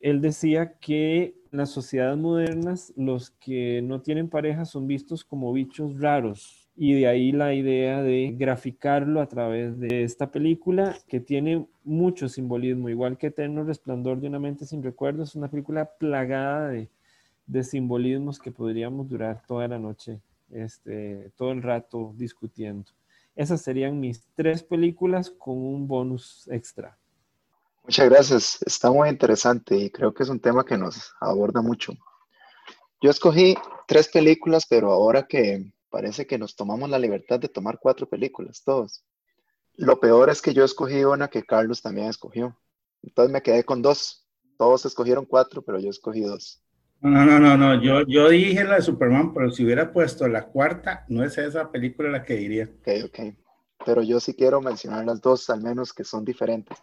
él 0.00 0.20
decía 0.20 0.78
que 0.78 1.36
en 1.52 1.58
las 1.58 1.70
sociedades 1.70 2.18
modernas 2.18 2.92
los 2.96 3.30
que 3.30 3.80
no 3.82 4.02
tienen 4.02 4.28
pareja 4.28 4.64
son 4.64 4.86
vistos 4.86 5.24
como 5.24 5.52
bichos 5.52 5.98
raros, 6.00 6.65
y 6.76 6.94
de 6.94 7.08
ahí 7.08 7.32
la 7.32 7.54
idea 7.54 8.02
de 8.02 8.34
graficarlo 8.36 9.22
a 9.22 9.28
través 9.28 9.78
de 9.80 10.04
esta 10.04 10.30
película 10.30 10.96
que 11.08 11.20
tiene 11.20 11.66
mucho 11.84 12.28
simbolismo, 12.28 12.90
igual 12.90 13.16
que 13.16 13.28
Eterno 13.28 13.64
Resplandor 13.64 14.20
de 14.20 14.28
una 14.28 14.38
mente 14.38 14.66
sin 14.66 14.82
recuerdos, 14.82 15.34
una 15.34 15.48
película 15.48 15.86
plagada 15.98 16.68
de, 16.68 16.90
de 17.46 17.64
simbolismos 17.64 18.38
que 18.38 18.52
podríamos 18.52 19.08
durar 19.08 19.42
toda 19.46 19.66
la 19.68 19.78
noche, 19.78 20.20
este, 20.50 21.30
todo 21.36 21.52
el 21.52 21.62
rato 21.62 22.12
discutiendo. 22.16 22.90
Esas 23.34 23.62
serían 23.62 23.98
mis 23.98 24.22
tres 24.34 24.62
películas 24.62 25.30
con 25.30 25.56
un 25.56 25.88
bonus 25.88 26.46
extra. 26.50 26.98
Muchas 27.84 28.10
gracias, 28.10 28.58
está 28.66 28.90
muy 28.90 29.08
interesante 29.08 29.76
y 29.76 29.90
creo 29.90 30.12
que 30.12 30.24
es 30.24 30.28
un 30.28 30.40
tema 30.40 30.64
que 30.64 30.76
nos 30.76 31.14
aborda 31.20 31.62
mucho. 31.62 31.94
Yo 33.00 33.10
escogí 33.10 33.54
tres 33.86 34.08
películas, 34.08 34.66
pero 34.68 34.90
ahora 34.90 35.26
que 35.26 35.72
parece 35.96 36.26
que 36.26 36.36
nos 36.36 36.54
tomamos 36.54 36.90
la 36.90 36.98
libertad 36.98 37.40
de 37.40 37.48
tomar 37.48 37.78
cuatro 37.80 38.06
películas, 38.06 38.62
todos. 38.62 39.02
Lo 39.76 39.98
peor 39.98 40.28
es 40.28 40.42
que 40.42 40.52
yo 40.52 40.62
escogí 40.62 41.02
una 41.04 41.28
que 41.28 41.42
Carlos 41.42 41.80
también 41.80 42.08
escogió. 42.08 42.54
Entonces 43.02 43.32
me 43.32 43.40
quedé 43.40 43.64
con 43.64 43.80
dos. 43.80 44.28
Todos 44.58 44.84
escogieron 44.84 45.24
cuatro, 45.24 45.62
pero 45.62 45.80
yo 45.80 45.88
escogí 45.88 46.20
dos. 46.20 46.62
No, 47.00 47.24
no, 47.24 47.38
no, 47.38 47.56
no. 47.56 47.82
Yo, 47.82 48.02
yo 48.06 48.28
dije 48.28 48.62
la 48.64 48.74
de 48.74 48.82
Superman, 48.82 49.32
pero 49.32 49.50
si 49.50 49.64
hubiera 49.64 49.90
puesto 49.90 50.28
la 50.28 50.44
cuarta, 50.48 51.06
no 51.08 51.24
es 51.24 51.38
esa 51.38 51.72
película 51.72 52.10
la 52.10 52.22
que 52.22 52.34
diría. 52.34 52.68
Ok, 52.80 52.88
ok. 53.06 53.34
Pero 53.86 54.02
yo 54.02 54.20
sí 54.20 54.34
quiero 54.34 54.60
mencionar 54.60 55.06
las 55.06 55.22
dos, 55.22 55.48
al 55.48 55.62
menos 55.62 55.94
que 55.94 56.04
son 56.04 56.26
diferentes. 56.26 56.76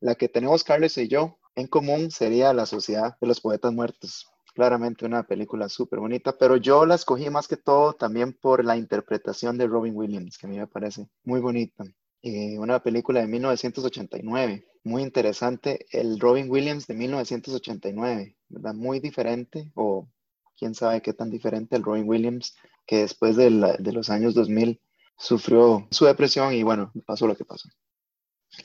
La 0.00 0.16
que 0.16 0.28
tenemos 0.28 0.64
Carlos 0.64 0.98
y 0.98 1.08
yo 1.08 1.38
en 1.54 1.66
común 1.66 2.10
sería 2.10 2.52
La 2.52 2.66
Sociedad 2.66 3.16
de 3.22 3.26
los 3.26 3.40
Poetas 3.40 3.72
Muertos 3.72 4.33
claramente 4.54 5.04
una 5.04 5.24
película 5.24 5.68
súper 5.68 5.98
bonita, 5.98 6.36
pero 6.38 6.56
yo 6.56 6.86
la 6.86 6.94
escogí 6.94 7.28
más 7.28 7.48
que 7.48 7.56
todo 7.56 7.92
también 7.92 8.32
por 8.32 8.64
la 8.64 8.76
interpretación 8.76 9.58
de 9.58 9.66
Robin 9.66 9.94
Williams, 9.96 10.38
que 10.38 10.46
a 10.46 10.50
mí 10.50 10.58
me 10.58 10.66
parece 10.66 11.08
muy 11.24 11.40
bonita. 11.40 11.84
Eh, 12.22 12.58
una 12.58 12.82
película 12.82 13.20
de 13.20 13.26
1989, 13.26 14.64
muy 14.84 15.02
interesante, 15.02 15.86
el 15.90 16.18
Robin 16.18 16.50
Williams 16.50 16.86
de 16.86 16.94
1989, 16.94 18.36
¿verdad? 18.48 18.74
Muy 18.74 19.00
diferente, 19.00 19.70
o 19.74 20.08
quién 20.56 20.74
sabe 20.74 21.02
qué 21.02 21.12
tan 21.12 21.30
diferente 21.30 21.76
el 21.76 21.82
Robin 21.82 22.08
Williams 22.08 22.56
que 22.86 22.98
después 22.98 23.36
de, 23.36 23.76
de 23.78 23.92
los 23.92 24.08
años 24.08 24.34
2000 24.34 24.80
sufrió 25.16 25.86
su 25.90 26.06
depresión 26.06 26.54
y 26.54 26.62
bueno, 26.62 26.92
pasó 27.06 27.26
lo 27.26 27.36
que 27.36 27.44
pasó. 27.44 27.68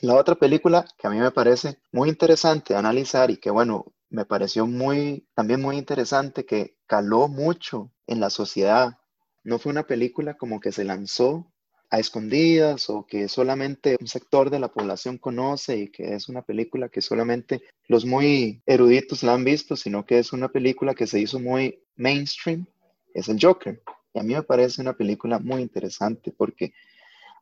La 0.02 0.14
otra 0.14 0.36
película 0.36 0.86
que 0.96 1.06
a 1.06 1.10
mí 1.10 1.18
me 1.18 1.30
parece 1.30 1.78
muy 1.92 2.08
interesante 2.08 2.74
analizar 2.74 3.30
y 3.30 3.38
que 3.38 3.50
bueno, 3.50 3.92
me 4.10 4.24
pareció 4.24 4.66
muy, 4.66 5.26
también 5.34 5.62
muy 5.62 5.76
interesante 5.76 6.44
que 6.44 6.76
caló 6.86 7.28
mucho 7.28 7.92
en 8.06 8.20
la 8.20 8.28
sociedad. 8.28 8.98
No 9.44 9.58
fue 9.58 9.70
una 9.70 9.86
película 9.86 10.36
como 10.36 10.60
que 10.60 10.72
se 10.72 10.84
lanzó 10.84 11.50
a 11.90 11.98
escondidas 11.98 12.90
o 12.90 13.06
que 13.06 13.28
solamente 13.28 13.96
un 14.00 14.06
sector 14.06 14.50
de 14.50 14.60
la 14.60 14.68
población 14.68 15.18
conoce 15.18 15.76
y 15.78 15.88
que 15.88 16.14
es 16.14 16.28
una 16.28 16.42
película 16.42 16.88
que 16.88 17.00
solamente 17.00 17.62
los 17.88 18.04
muy 18.04 18.62
eruditos 18.66 19.22
la 19.22 19.34
han 19.34 19.44
visto, 19.44 19.76
sino 19.76 20.04
que 20.04 20.18
es 20.18 20.32
una 20.32 20.48
película 20.48 20.94
que 20.94 21.06
se 21.06 21.20
hizo 21.20 21.40
muy 21.40 21.82
mainstream, 21.96 22.66
es 23.14 23.28
el 23.28 23.38
Joker. 23.40 23.82
Y 24.12 24.18
a 24.18 24.22
mí 24.22 24.34
me 24.34 24.42
parece 24.42 24.82
una 24.82 24.96
película 24.96 25.38
muy 25.38 25.62
interesante 25.62 26.32
porque 26.32 26.72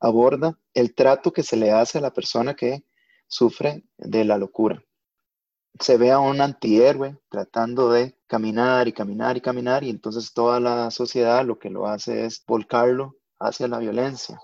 aborda 0.00 0.58
el 0.74 0.94
trato 0.94 1.32
que 1.32 1.42
se 1.42 1.56
le 1.56 1.70
hace 1.70 1.98
a 1.98 2.02
la 2.02 2.12
persona 2.12 2.54
que 2.54 2.84
sufre 3.26 3.84
de 3.98 4.24
la 4.24 4.38
locura. 4.38 4.82
Se 5.80 5.96
ve 5.96 6.10
a 6.10 6.18
un 6.18 6.40
antihéroe 6.40 7.18
tratando 7.28 7.90
de 7.90 8.16
caminar 8.26 8.88
y 8.88 8.92
caminar 8.92 9.36
y 9.36 9.40
caminar 9.40 9.84
y 9.84 9.90
entonces 9.90 10.32
toda 10.32 10.60
la 10.60 10.90
sociedad 10.90 11.44
lo 11.44 11.58
que 11.58 11.70
lo 11.70 11.86
hace 11.86 12.24
es 12.24 12.44
volcarlo 12.46 13.16
hacia 13.38 13.68
la 13.68 13.78
violencia. 13.78 14.40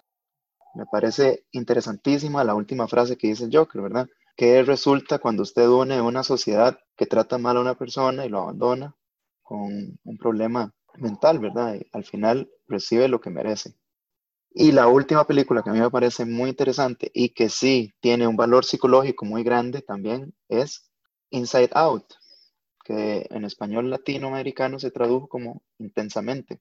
Me 0.74 0.86
parece 0.86 1.44
interesantísima 1.52 2.44
la 2.44 2.54
última 2.54 2.88
frase 2.88 3.16
que 3.16 3.28
dice 3.28 3.44
el 3.44 3.56
Joker, 3.56 3.82
¿verdad? 3.82 4.08
Que 4.36 4.62
resulta 4.62 5.18
cuando 5.18 5.42
usted 5.42 5.68
une 5.68 6.00
una 6.00 6.22
sociedad 6.22 6.78
que 6.96 7.06
trata 7.06 7.38
mal 7.38 7.56
a 7.56 7.60
una 7.60 7.74
persona 7.74 8.26
y 8.26 8.28
lo 8.28 8.40
abandona 8.42 8.94
con 9.42 9.98
un 10.02 10.18
problema 10.18 10.72
mental, 10.96 11.38
¿verdad? 11.38 11.74
Y 11.74 11.86
al 11.92 12.04
final 12.04 12.50
recibe 12.66 13.08
lo 13.08 13.20
que 13.20 13.30
merece. 13.30 13.74
Y 14.50 14.72
la 14.72 14.86
última 14.88 15.26
película 15.26 15.62
que 15.62 15.70
a 15.70 15.72
mí 15.72 15.80
me 15.80 15.90
parece 15.90 16.24
muy 16.24 16.50
interesante 16.50 17.10
y 17.12 17.30
que 17.30 17.48
sí 17.48 17.92
tiene 18.00 18.26
un 18.26 18.36
valor 18.36 18.64
psicológico 18.64 19.24
muy 19.24 19.42
grande 19.42 19.82
también 19.82 20.32
es 20.48 20.90
Inside 21.34 21.70
Out, 21.74 22.14
que 22.84 23.26
en 23.30 23.44
español 23.44 23.90
latinoamericano 23.90 24.78
se 24.78 24.92
tradujo 24.92 25.28
como 25.28 25.62
Intensamente, 25.78 26.60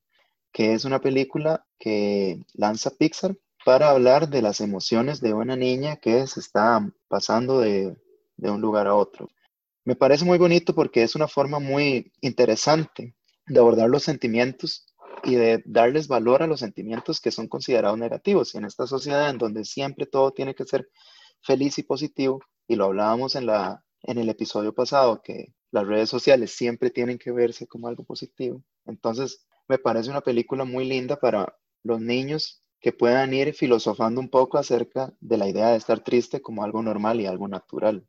que 0.52 0.74
es 0.74 0.84
una 0.84 1.00
película 1.00 1.66
que 1.78 2.44
lanza 2.54 2.90
Pixar 2.90 3.38
para 3.64 3.92
hablar 3.92 4.30
de 4.30 4.42
las 4.42 4.62
emociones 4.62 5.22
de 5.22 5.34
una 5.34 5.56
niña 5.56 5.98
que 5.98 6.26
se 6.26 6.40
está 6.40 6.92
pasando 7.08 7.60
de, 7.60 7.96
de 8.36 8.50
un 8.50 8.62
lugar 8.62 8.88
a 8.88 8.96
otro. 8.96 9.30
Me 9.86 9.96
parece 9.96 10.26
muy 10.26 10.40
bonito 10.40 10.74
porque 10.74 11.04
es 11.04 11.16
una 11.16 11.28
forma 11.28 11.60
muy 11.60 12.12
interesante 12.22 13.16
de 13.46 13.60
abordar 13.60 13.90
los 13.90 14.04
sentimientos 14.04 14.88
y 15.24 15.36
de 15.36 15.62
darles 15.66 16.08
valor 16.08 16.42
a 16.42 16.48
los 16.48 16.62
sentimientos 16.62 17.22
que 17.22 17.32
son 17.32 17.48
considerados 17.48 18.00
negativos. 18.00 18.54
Y 18.54 18.58
en 18.58 18.66
esta 18.66 18.88
sociedad 18.88 19.30
en 19.30 19.38
donde 19.38 19.66
siempre 19.66 20.08
todo 20.08 20.32
tiene 20.32 20.56
que 20.56 20.66
ser 20.66 20.90
feliz 21.42 21.78
y 21.78 21.84
positivo, 21.84 22.42
y 22.68 22.76
lo 22.76 22.86
hablábamos 22.86 23.36
en, 23.36 23.46
la, 23.46 23.84
en 24.04 24.18
el 24.18 24.30
episodio 24.30 24.74
pasado, 24.74 25.22
que 25.22 25.54
las 25.72 25.88
redes 25.88 26.10
sociales 26.10 26.52
siempre 26.52 26.90
tienen 26.90 27.18
que 27.18 27.32
verse 27.32 27.68
como 27.68 27.88
algo 27.88 28.04
positivo. 28.04 28.64
Entonces, 28.86 29.46
me 29.68 29.78
parece 29.78 30.10
una 30.10 30.22
película 30.22 30.66
muy 30.66 30.86
linda 30.86 31.16
para 31.16 31.58
los 31.84 32.00
niños 32.00 32.64
que 32.80 32.92
puedan 32.92 33.34
ir 33.34 33.54
filosofando 33.54 34.20
un 34.20 34.30
poco 34.30 34.58
acerca 34.58 35.14
de 35.22 35.38
la 35.38 35.48
idea 35.48 35.70
de 35.70 35.78
estar 35.78 36.04
triste 36.04 36.42
como 36.42 36.64
algo 36.64 36.84
normal 36.84 37.22
y 37.22 37.26
algo 37.26 37.48
natural. 37.48 38.06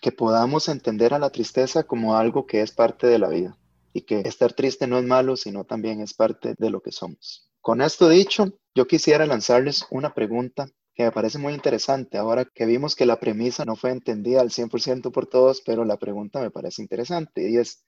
Que 0.00 0.10
podamos 0.10 0.68
entender 0.68 1.12
a 1.12 1.18
la 1.18 1.30
tristeza 1.30 1.84
como 1.84 2.16
algo 2.16 2.46
que 2.46 2.62
es 2.62 2.72
parte 2.72 3.06
de 3.06 3.18
la 3.18 3.28
vida 3.28 3.58
y 3.92 4.02
que 4.02 4.20
estar 4.20 4.52
triste 4.52 4.86
no 4.86 4.98
es 4.98 5.04
malo, 5.04 5.36
sino 5.36 5.64
también 5.64 6.00
es 6.00 6.14
parte 6.14 6.54
de 6.58 6.70
lo 6.70 6.80
que 6.80 6.92
somos. 6.92 7.50
Con 7.60 7.82
esto 7.82 8.08
dicho, 8.08 8.58
yo 8.74 8.86
quisiera 8.86 9.26
lanzarles 9.26 9.86
una 9.90 10.14
pregunta 10.14 10.68
que 10.96 11.04
me 11.04 11.12
parece 11.12 11.38
muy 11.38 11.52
interesante 11.52 12.16
ahora 12.16 12.46
que 12.46 12.64
vimos 12.64 12.96
que 12.96 13.04
la 13.04 13.20
premisa 13.20 13.66
no 13.66 13.76
fue 13.76 13.90
entendida 13.90 14.40
al 14.40 14.48
100% 14.48 15.12
por 15.12 15.26
todos, 15.26 15.60
pero 15.60 15.84
la 15.84 15.98
pregunta 15.98 16.40
me 16.40 16.50
parece 16.50 16.80
interesante 16.80 17.50
y 17.50 17.58
es, 17.58 17.84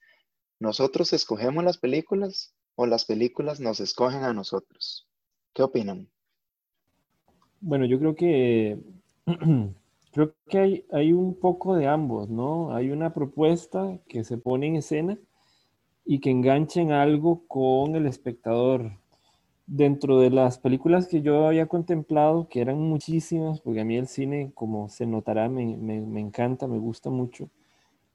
¿nosotros 0.60 1.14
escogemos 1.14 1.64
las 1.64 1.78
películas 1.78 2.54
o 2.74 2.84
las 2.84 3.06
películas 3.06 3.60
nos 3.60 3.80
escogen 3.80 4.24
a 4.24 4.34
nosotros? 4.34 5.08
¿Qué 5.54 5.62
opinan? 5.62 6.10
Bueno, 7.60 7.86
yo 7.86 7.98
creo 7.98 8.14
que 8.14 8.78
creo 10.12 10.34
que 10.46 10.58
hay, 10.58 10.84
hay 10.92 11.14
un 11.14 11.34
poco 11.40 11.76
de 11.76 11.86
ambos, 11.86 12.28
¿no? 12.28 12.74
Hay 12.76 12.90
una 12.90 13.14
propuesta 13.14 13.98
que 14.06 14.22
se 14.22 14.36
pone 14.36 14.66
en 14.66 14.76
escena 14.76 15.18
y 16.04 16.20
que 16.20 16.30
enganchen 16.30 16.92
algo 16.92 17.46
con 17.48 17.96
el 17.96 18.06
espectador. 18.06 18.92
Dentro 19.70 20.18
de 20.18 20.30
las 20.30 20.58
películas 20.58 21.08
que 21.08 21.20
yo 21.20 21.46
había 21.46 21.66
contemplado, 21.66 22.48
que 22.48 22.62
eran 22.62 22.78
muchísimas, 22.78 23.60
porque 23.60 23.82
a 23.82 23.84
mí 23.84 23.96
el 23.98 24.08
cine, 24.08 24.50
como 24.54 24.88
se 24.88 25.04
notará, 25.06 25.50
me, 25.50 25.76
me, 25.76 26.20
encanta, 26.20 26.66
me 26.66 26.78
gusta 26.78 27.10
mucho. 27.10 27.50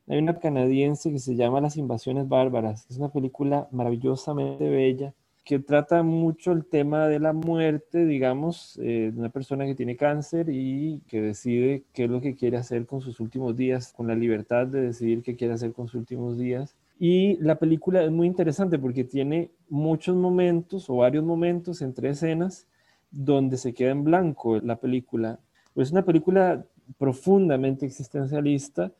Hay 0.07 0.17
una 0.17 0.39
canadiense 0.39 1.11
que 1.11 1.19
se 1.19 1.35
llama 1.35 1.61
Las 1.61 1.77
Invasiones 1.77 2.27
Bárbaras, 2.27 2.87
es 2.89 2.97
una 2.97 3.09
película 3.09 3.67
maravillosamente 3.71 4.67
bella, 4.67 5.13
que 5.43 5.59
trata 5.59 6.01
mucho 6.01 6.53
el 6.53 6.65
tema 6.65 7.07
de 7.07 7.19
la 7.19 7.33
muerte, 7.33 8.03
digamos, 8.05 8.79
eh, 8.81 9.11
de 9.13 9.19
una 9.19 9.29
persona 9.29 9.65
que 9.65 9.75
tiene 9.75 9.95
cáncer 9.95 10.47
y 10.49 11.01
que 11.07 11.21
decide 11.21 11.83
qué 11.93 12.05
es 12.05 12.09
lo 12.09 12.19
que 12.19 12.35
quiere 12.35 12.57
hacer 12.57 12.87
con 12.87 13.01
sus 13.01 13.19
últimos 13.19 13.55
días, 13.55 13.93
con 13.93 14.07
la 14.07 14.15
libertad 14.15 14.65
de 14.65 14.81
decidir 14.81 15.21
qué 15.21 15.35
quiere 15.35 15.53
hacer 15.53 15.71
con 15.73 15.87
sus 15.87 15.99
últimos 15.99 16.35
días. 16.37 16.75
Y 16.99 17.37
la 17.37 17.59
película 17.59 18.03
es 18.03 18.11
muy 18.11 18.27
interesante 18.27 18.79
porque 18.79 19.03
tiene 19.03 19.51
muchos 19.69 20.15
momentos 20.15 20.89
o 20.89 20.97
varios 20.97 21.23
momentos 21.23 21.81
entre 21.81 22.09
escenas 22.09 22.67
donde 23.11 23.57
se 23.57 23.73
queda 23.73 23.91
en 23.91 24.03
blanco 24.03 24.59
la 24.59 24.79
película. 24.79 25.39
Es 25.75 25.91
una 25.91 26.05
película 26.05 26.65
profundamente 26.97 27.85
existencialista 27.85 28.91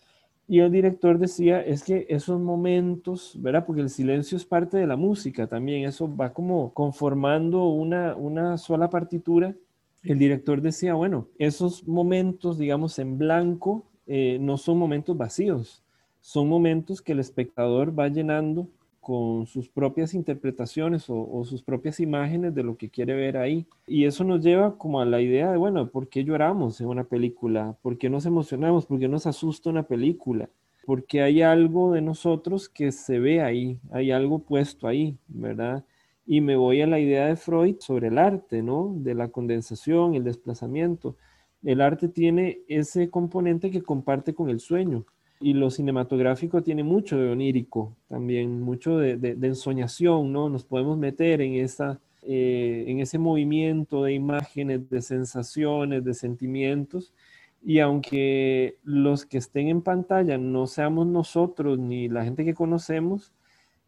y 0.48 0.60
el 0.60 0.72
director 0.72 1.18
decía 1.18 1.62
es 1.62 1.84
que 1.84 2.06
esos 2.10 2.40
momentos, 2.40 3.38
¿verdad? 3.42 3.66
Porque 3.66 3.82
el 3.82 3.90
silencio 3.90 4.38
es 4.38 4.46
parte 4.46 4.78
de 4.78 4.88
la 4.88 4.98
música 4.98 5.48
también, 5.48 5.86
eso 5.86 6.14
va 6.14 6.34
como 6.34 6.74
conformando 6.74 7.66
una, 7.68 8.16
una 8.16 8.58
sola 8.58 8.90
partitura 8.90 9.56
el 10.04 10.20
director 10.20 10.62
decía, 10.62 10.94
bueno, 10.94 11.30
esos 11.38 11.88
momentos, 11.88 12.58
digamos, 12.58 13.00
en 13.00 13.18
blanco, 13.18 13.86
eh, 14.06 14.38
no 14.40 14.58
son 14.58 14.78
momentos 14.78 15.18
vacíos, 15.18 15.83
son 16.24 16.48
momentos 16.48 17.02
que 17.02 17.12
el 17.12 17.20
espectador 17.20 18.00
va 18.00 18.08
llenando 18.08 18.70
con 19.02 19.46
sus 19.46 19.68
propias 19.68 20.14
interpretaciones 20.14 21.10
o, 21.10 21.44
sus 21.44 21.62
propias 21.62 22.00
imágenes 22.00 22.56
de 22.56 22.64
lo 22.64 22.78
que 22.78 22.90
quiere 22.90 23.14
ver 23.14 23.36
ahí. 23.36 23.68
Y 23.86 24.06
eso 24.06 24.24
nos 24.24 24.42
lleva 24.42 24.78
como 24.78 25.02
a 25.02 25.06
la 25.06 25.20
idea 25.20 25.52
de, 25.52 25.58
bueno, 25.58 25.90
¿por 25.90 26.08
qué 26.08 26.24
lloramos 26.24 26.80
en 26.80 26.88
una 26.88 27.04
película? 27.04 27.76
¿Por 27.82 27.98
qué 27.98 28.10
nos 28.10 28.26
emocionamos? 28.26 28.86
¿Por 28.86 29.00
qué 29.00 29.10
nos 29.10 29.28
asusta 29.28 29.70
una 29.70 29.84
película? 29.84 30.50
Porque 30.86 31.22
hay 31.22 31.42
algo 31.42 31.92
de 31.92 32.02
nosotros 32.02 32.70
que 32.70 32.94
se 32.94 33.20
ve 33.20 33.42
ahí, 33.42 33.78
hay 33.92 34.12
algo 34.12 34.40
puesto 34.40 34.88
ahí, 34.88 35.18
¿verdad? 35.28 35.84
Y 36.26 36.40
me 36.40 36.56
voy 36.56 36.82
a 36.82 36.88
la 36.88 37.00
idea 37.00 37.26
de 37.26 37.36
Freud 37.36 37.76
sobre 37.80 38.08
el 38.08 38.18
arte, 38.18 38.64
¿no? 38.64 38.94
De 38.96 39.14
la 39.14 39.28
condensación, 39.28 40.16
el 40.16 40.24
desplazamiento. 40.24 41.18
El 41.64 41.82
arte 41.82 42.08
tiene 42.08 42.62
ese 42.70 43.10
componente 43.10 43.72
que 43.72 43.82
comparte 43.82 44.34
con 44.34 44.50
el 44.50 44.62
sueño 44.62 45.06
y 45.44 45.54
lo 45.54 45.70
cinematográfico 45.70 46.64
tiene 46.64 46.84
mucho 46.84 47.18
de 47.18 47.30
onírico 47.30 47.98
también, 48.08 48.62
mucho 48.62 48.98
de, 48.98 49.18
de, 49.18 49.48
ensoñación, 49.48 50.32
¿no? 50.32 50.48
Nos 50.48 50.64
podemos 50.64 50.98
meter 50.98 51.42
en, 51.42 51.56
esa, 51.56 52.00
eh, 52.22 52.86
en 52.88 53.02
ese 53.02 53.18
movimiento 53.18 54.04
de 54.04 54.14
imágenes, 54.14 54.90
de 54.90 55.02
sensaciones, 55.02 56.06
de 56.06 56.14
sentimientos. 56.14 57.14
Y 57.62 57.80
aunque 57.80 58.78
los 58.84 59.26
que 59.26 59.38
estén 59.38 59.68
en 59.68 59.82
pantalla 59.82 60.38
no 60.38 60.66
seamos 60.66 61.08
nosotros 61.08 61.78
ni 61.78 62.08
la 62.08 62.24
gente 62.24 62.46
que 62.46 62.54
conocemos, 62.54 63.34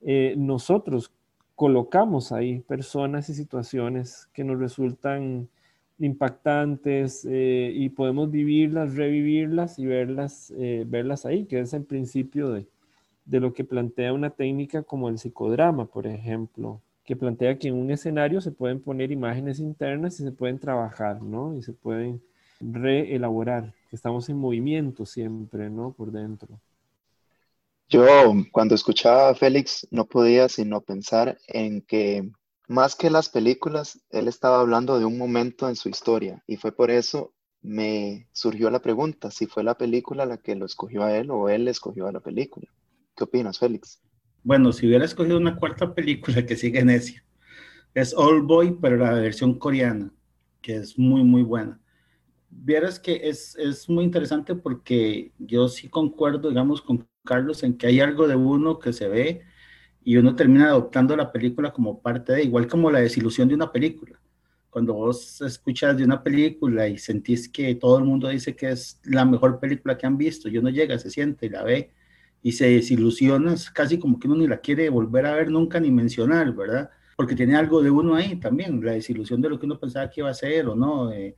eh, 0.02 0.36
nosotros 0.38 1.14
colocamos 1.56 2.34
ahí 2.34 2.60
personas 2.60 3.30
y 3.30 3.34
situaciones 3.34 4.28
que 4.34 4.44
nos 4.44 4.60
resultan 4.60 5.48
impactantes 6.00 7.25
eh, 7.30 7.72
y 7.74 7.90
podemos 7.90 8.30
vivirlas, 8.32 8.96
revivirlas 8.96 9.80
y 9.80 9.86
verlas, 9.86 10.52
eh, 10.58 10.84
verlas 10.88 11.25
ahí, 11.25 11.46
que 11.46 11.60
es 11.60 11.74
el 11.74 11.84
principio 11.84 12.50
de, 12.50 12.68
de, 13.25 13.40
lo 13.40 13.54
que 13.54 13.64
plantea 13.64 14.14
una 14.14 14.30
técnica 14.30 14.84
como 14.84 15.10
el 15.10 15.18
psicodrama, 15.18 15.86
por 15.86 16.08
ejemplo, 16.08 16.82
que 17.06 17.16
plantea 17.16 17.58
que 17.58 17.70
en 17.70 17.75
un 17.75 17.92
escenario 17.92 18.42
se 18.42 18.52
pueden 18.52 18.82
poner 18.82 19.12
imágenes 19.12 19.60
internas 19.60 20.20
y 20.20 20.24
se 20.24 20.32
pueden 20.32 20.60
trabajar, 20.60 21.22
¿no? 21.22 21.56
Y 21.56 21.62
se 21.62 21.74
pueden 21.74 22.22
reelaborar, 22.60 23.74
que 23.90 23.96
estamos 23.96 24.28
en 24.30 24.38
movimiento 24.38 25.06
siempre, 25.06 25.70
¿no? 25.70 25.92
Por 25.92 26.12
dentro. 26.12 26.60
Yo 27.88 28.34
cuando 28.52 28.74
escuchaba 28.74 29.30
a 29.30 29.36
Félix 29.36 29.88
no 29.92 30.06
podía 30.06 30.50
sino 30.50 30.82
pensar 30.82 31.38
en 31.48 31.82
que 31.82 32.32
más 32.68 32.96
que 32.96 33.10
las 33.10 33.30
películas, 33.30 34.02
él 34.10 34.28
estaba 34.28 34.60
hablando 34.60 35.00
de 35.00 35.06
un 35.06 35.18
momento 35.18 35.70
en 35.70 35.76
su 35.76 35.90
historia 35.90 36.44
y 36.48 36.58
fue 36.58 36.72
por 36.72 36.92
eso 36.92 37.34
me 37.62 38.28
surgió 38.32 38.70
la 38.70 38.82
pregunta 38.82 39.32
si 39.32 39.48
fue 39.48 39.64
la 39.64 39.78
película 39.78 40.26
la 40.26 40.38
que 40.38 40.56
lo 40.56 40.66
escogió 40.66 41.04
a 41.04 41.18
él 41.18 41.32
o 41.32 41.50
él 41.50 41.68
escogió 41.68 42.08
a 42.08 42.12
la 42.12 42.20
película. 42.20 42.68
¿Qué 43.16 43.24
opinas, 43.24 43.58
Félix? 43.58 44.02
Bueno, 44.44 44.72
si 44.72 44.86
hubiera 44.86 45.06
escogido 45.06 45.38
una 45.38 45.56
cuarta 45.56 45.94
película 45.96 46.46
que 46.46 46.56
sigue 46.56 46.80
ese, 46.94 47.24
es 47.96 48.14
Old 48.14 48.46
Boy, 48.46 48.78
pero 48.80 48.98
la 48.98 49.14
versión 49.14 49.58
coreana, 49.58 50.14
que 50.62 50.76
es 50.76 51.00
muy, 51.00 51.24
muy 51.24 51.42
buena. 51.42 51.80
Vieras 52.50 53.00
que 53.00 53.22
es, 53.24 53.56
es 53.56 53.90
muy 53.90 54.04
interesante 54.04 54.54
porque 54.54 55.32
yo 55.40 55.68
sí 55.68 55.90
concuerdo, 55.90 56.50
digamos, 56.50 56.82
con 56.82 57.08
Carlos 57.24 57.64
en 57.64 57.78
que 57.78 57.88
hay 57.88 58.00
algo 58.00 58.28
de 58.28 58.36
uno 58.36 58.80
que 58.80 58.94
se 58.94 59.08
ve 59.08 59.42
y 60.06 60.18
uno 60.18 60.36
termina 60.36 60.68
adoptando 60.68 61.16
la 61.18 61.32
película 61.32 61.74
como 61.74 62.00
parte 62.00 62.34
de, 62.34 62.44
igual 62.44 62.68
como 62.68 62.92
la 62.92 63.00
desilusión 63.00 63.50
de 63.50 63.56
una 63.56 63.72
película. 63.72 64.20
Cuando 64.70 64.94
vos 64.94 65.42
escuchas 65.42 65.98
de 65.98 66.04
una 66.04 66.22
película 66.22 66.88
y 66.88 67.00
sentís 67.00 67.50
que 67.50 67.74
todo 67.76 67.98
el 67.98 68.06
mundo 68.06 68.30
dice 68.30 68.56
que 68.56 68.70
es 68.70 69.02
la 69.06 69.26
mejor 69.26 69.60
película 69.60 69.98
que 69.98 70.06
han 70.06 70.18
visto, 70.18 70.48
y 70.48 70.60
uno 70.60 70.70
llega, 70.70 71.00
se 71.00 71.10
siente 71.10 71.48
y 71.48 71.50
la 71.50 71.64
ve 71.64 71.92
y 72.44 72.51
se 72.51 72.70
desilusiona, 72.70 73.53
es 73.53 73.72
casi 73.72 73.98
como 73.98 74.20
que 74.20 74.27
uno 74.27 74.38
ni 74.38 74.48
la 74.48 74.60
quiere 74.60 74.90
volver 74.90 75.25
a 75.25 75.34
ver 75.34 75.50
nunca 75.50 75.79
ni 75.79 75.90
mencionar, 75.90 76.53
¿verdad? 76.53 76.92
Porque 77.18 77.36
tiene 77.36 77.56
algo 77.56 77.82
de 77.82 77.90
uno 77.90 78.14
ahí 78.14 78.36
también, 78.36 78.86
la 78.86 78.92
desilusión 78.92 79.42
de 79.42 79.50
lo 79.50 79.60
que 79.60 79.66
uno 79.66 79.79
pensaba 79.79 80.10
que 80.12 80.22
iba 80.22 80.29
a 80.29 80.36
ser 80.36 80.68
o 80.68 80.75
no. 80.75 81.12
Eh, 81.12 81.36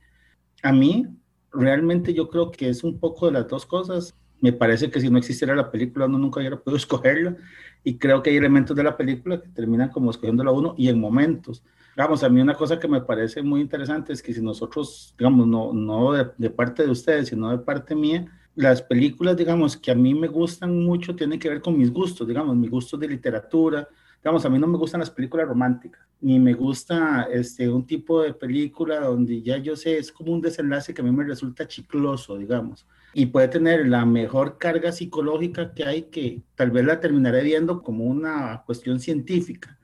a 0.62 0.72
mí, 0.72 1.06
realmente 1.50 2.12
yo 2.12 2.28
creo 2.28 2.50
que 2.50 2.68
es 2.68 2.84
un 2.84 3.00
poco 3.00 3.26
de 3.26 3.32
las 3.32 3.48
dos 3.48 3.64
cosas. 3.64 4.14
Me 4.40 4.52
parece 4.52 4.90
que 4.90 5.00
si 5.00 5.10
no 5.10 5.18
existiera 5.18 5.54
la 5.54 5.70
película, 5.70 6.06
uno 6.06 6.18
nunca 6.18 6.40
hubiera 6.40 6.56
podido 6.56 6.76
escogerla 6.78 7.36
y 7.84 7.96
creo 7.96 8.22
que 8.22 8.30
hay 8.30 8.36
elementos 8.36 8.76
de 8.76 8.82
la 8.82 8.96
película 8.96 9.40
que 9.40 9.48
terminan 9.48 9.90
como 9.90 10.10
escogiéndola 10.10 10.50
uno 10.50 10.74
y 10.76 10.88
en 10.88 11.00
momentos. 11.00 11.62
Digamos, 11.96 12.22
a 12.22 12.28
mí 12.28 12.40
una 12.40 12.54
cosa 12.54 12.78
que 12.78 12.86
me 12.86 13.00
parece 13.00 13.42
muy 13.42 13.60
interesante 13.60 14.12
es 14.12 14.22
que 14.22 14.32
si 14.32 14.40
nosotros, 14.40 15.14
digamos, 15.18 15.46
no, 15.46 15.72
no 15.72 16.12
de, 16.12 16.50
parte 16.50 16.84
de 16.84 16.90
ustedes, 16.90 17.28
sino 17.28 17.50
de 17.50 17.58
parte 17.58 17.94
mía, 17.94 18.24
las 18.54 18.82
películas, 18.82 19.36
digamos, 19.36 19.76
que 19.76 19.90
a 19.90 19.94
mí 19.94 20.14
me 20.14 20.28
gustan 20.28 20.84
mucho 20.84 21.14
tienen 21.16 21.38
que 21.38 21.48
ver 21.48 21.60
con 21.60 21.76
mis 21.76 21.92
gustos, 21.92 22.26
digamos, 22.26 22.54
mis 22.56 22.70
gustos 22.70 23.00
de 23.00 23.08
literatura. 23.08 23.88
Digamos, 24.22 24.44
a 24.44 24.48
mí 24.48 24.58
no 24.58 24.66
me 24.66 24.78
gustan 24.78 25.00
las 25.00 25.10
películas 25.10 25.48
románticas, 25.48 26.00
ni 26.20 26.38
me 26.38 26.54
gusta 26.54 27.28
este, 27.32 27.68
un 27.68 27.86
tipo 27.86 28.22
de 28.22 28.34
película 28.34 29.00
donde 29.00 29.42
ya 29.42 29.58
yo 29.58 29.76
sé, 29.76 29.98
es 29.98 30.12
como 30.12 30.32
un 30.32 30.40
desenlace 30.40 30.92
que 30.92 31.00
a 31.00 31.04
mí 31.04 31.10
me 31.10 31.24
resulta 31.24 31.66
chicloso, 31.66 32.36
digamos 32.36 32.86
y 33.12 33.26
puede 33.26 33.48
tener 33.48 33.88
la 33.88 34.04
mejor 34.04 34.58
carga 34.58 34.92
psicológica 34.92 35.72
que 35.72 35.84
hay, 35.84 36.02
que 36.02 36.42
tal 36.54 36.70
vez 36.70 36.84
la 36.84 37.00
terminaré 37.00 37.42
viendo 37.42 37.82
como 37.82 38.04
una 38.04 38.62
cuestión 38.66 39.00
científica. 39.00 39.78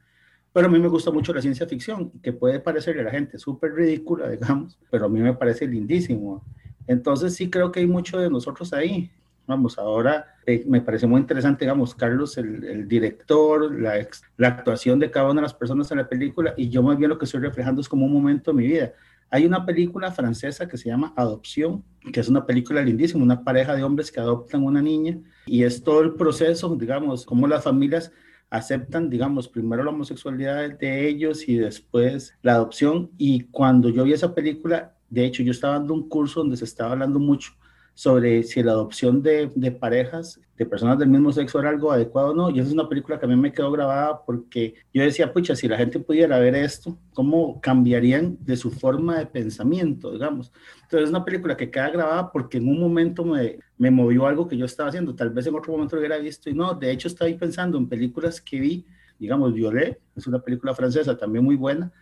Pero 0.52 0.68
a 0.68 0.70
mí 0.70 0.78
me 0.78 0.88
gusta 0.88 1.10
mucho 1.10 1.34
la 1.34 1.42
ciencia 1.42 1.66
ficción, 1.66 2.12
que 2.22 2.32
puede 2.32 2.60
parecerle 2.60 3.02
a 3.02 3.06
la 3.06 3.10
gente 3.10 3.38
súper 3.38 3.74
ridícula, 3.74 4.28
digamos, 4.30 4.78
pero 4.90 5.06
a 5.06 5.08
mí 5.08 5.20
me 5.20 5.34
parece 5.34 5.66
lindísimo. 5.66 6.44
Entonces 6.86 7.34
sí 7.34 7.50
creo 7.50 7.72
que 7.72 7.80
hay 7.80 7.86
mucho 7.86 8.18
de 8.18 8.30
nosotros 8.30 8.72
ahí. 8.72 9.10
Vamos, 9.46 9.78
ahora 9.78 10.36
eh, 10.46 10.64
me 10.66 10.80
parece 10.80 11.06
muy 11.06 11.20
interesante, 11.20 11.64
digamos, 11.64 11.94
Carlos, 11.94 12.38
el, 12.38 12.88
director, 12.88 13.78
la, 13.78 14.06
la 14.36 14.48
actuación 14.48 14.98
de 14.98 15.10
cada 15.10 15.26
una 15.26 15.40
de 15.40 15.42
las 15.42 15.54
personas 15.54 15.90
en 15.90 15.98
la 15.98 16.08
película, 16.08 16.54
y 16.56 16.70
yo 16.70 16.82
más 16.82 16.96
bien 16.96 17.10
lo 17.10 17.18
que 17.18 17.26
estoy 17.26 17.40
reflejando 17.40 17.80
es 17.80 17.88
como 17.88 18.06
un 18.06 18.12
momento 18.12 18.52
de 18.52 18.56
mi 18.56 18.66
vida. 18.66 18.92
Hay 19.30 19.46
una 19.46 19.66
película 19.66 20.12
francesa 20.12 20.68
que 20.68 20.76
se 20.76 20.88
llama 20.88 21.12
Adopción, 21.16 21.84
que 22.12 22.20
es 22.20 22.28
una 22.28 22.46
película 22.46 22.82
lindísima, 22.82 23.22
una 23.22 23.42
pareja 23.42 23.74
de 23.74 23.82
hombres 23.82 24.12
que 24.12 24.20
adoptan 24.20 24.62
una 24.64 24.82
niña 24.82 25.18
y 25.46 25.64
es 25.64 25.82
todo 25.82 26.00
el 26.02 26.14
proceso, 26.14 26.74
digamos, 26.76 27.24
cómo 27.24 27.46
las 27.48 27.64
familias 27.64 28.12
aceptan, 28.50 29.10
digamos, 29.10 29.48
primero 29.48 29.82
la 29.82 29.90
homosexualidad 29.90 30.78
de 30.78 31.08
ellos 31.08 31.48
y 31.48 31.56
después 31.56 32.34
la 32.42 32.54
adopción. 32.54 33.10
Y 33.18 33.44
cuando 33.50 33.88
yo 33.88 34.04
vi 34.04 34.12
esa 34.12 34.34
película, 34.34 34.94
de 35.10 35.24
hecho, 35.24 35.42
yo 35.42 35.50
estaba 35.50 35.74
dando 35.74 35.94
un 35.94 36.08
curso 36.08 36.40
donde 36.40 36.56
se 36.56 36.64
estaba 36.64 36.92
hablando 36.92 37.18
mucho 37.18 37.52
sobre 37.94 38.42
si 38.42 38.62
la 38.62 38.72
adopción 38.72 39.22
de, 39.22 39.50
de, 39.54 39.70
parejas, 39.70 40.40
de 40.56 40.66
personas 40.66 40.98
del 40.98 41.08
mismo 41.08 41.32
sexo 41.32 41.60
era 41.60 41.70
algo 41.70 41.92
adecuado 41.92 42.30
o 42.30 42.34
no. 42.34 42.50
Y 42.50 42.58
esa 42.58 42.68
es 42.68 42.74
una 42.74 42.88
película 42.88 43.18
que 43.18 43.26
a 43.26 43.28
mí 43.28 43.36
me 43.36 43.52
quedó 43.52 43.70
grabada 43.70 44.20
porque 44.24 44.74
yo 44.92 45.02
decía, 45.02 45.32
pucha, 45.32 45.54
si 45.54 45.68
la 45.68 45.76
gente 45.76 46.00
pudiera 46.00 46.38
ver 46.40 46.56
esto, 46.56 46.98
¿cómo 47.12 47.60
cambiarían 47.60 48.36
de 48.40 48.56
su 48.56 48.72
forma 48.72 49.18
de 49.18 49.26
pensamiento, 49.26 50.12
digamos? 50.12 50.52
Entonces 50.82 51.04
es 51.04 51.10
una 51.10 51.24
película 51.24 51.56
que 51.56 51.70
queda 51.70 51.90
grabada 51.90 52.32
porque 52.32 52.58
en 52.58 52.68
un 52.68 52.80
momento 52.80 53.24
me, 53.24 53.58
me 53.78 53.92
movió 53.92 54.26
algo 54.26 54.48
que 54.48 54.56
yo 54.56 54.64
estaba 54.66 54.88
haciendo, 54.88 55.14
tal 55.14 55.30
vez 55.30 55.46
en 55.46 55.54
otro 55.54 55.72
momento 55.72 55.94
lo 55.94 56.00
hubiera 56.00 56.18
visto 56.18 56.50
y 56.50 56.54
no, 56.54 56.74
de 56.74 56.90
hecho 56.90 57.08
estaba 57.08 57.30
pensando 57.38 57.78
en 57.78 57.88
películas 57.88 58.40
que 58.40 58.58
vi, 58.58 58.86
digamos, 59.18 59.54
Violet, 59.54 60.00
es 60.16 60.26
una 60.26 60.40
película 60.40 60.74
francesa 60.74 61.16
también 61.16 61.44
muy 61.44 61.56
buena, 61.56 61.92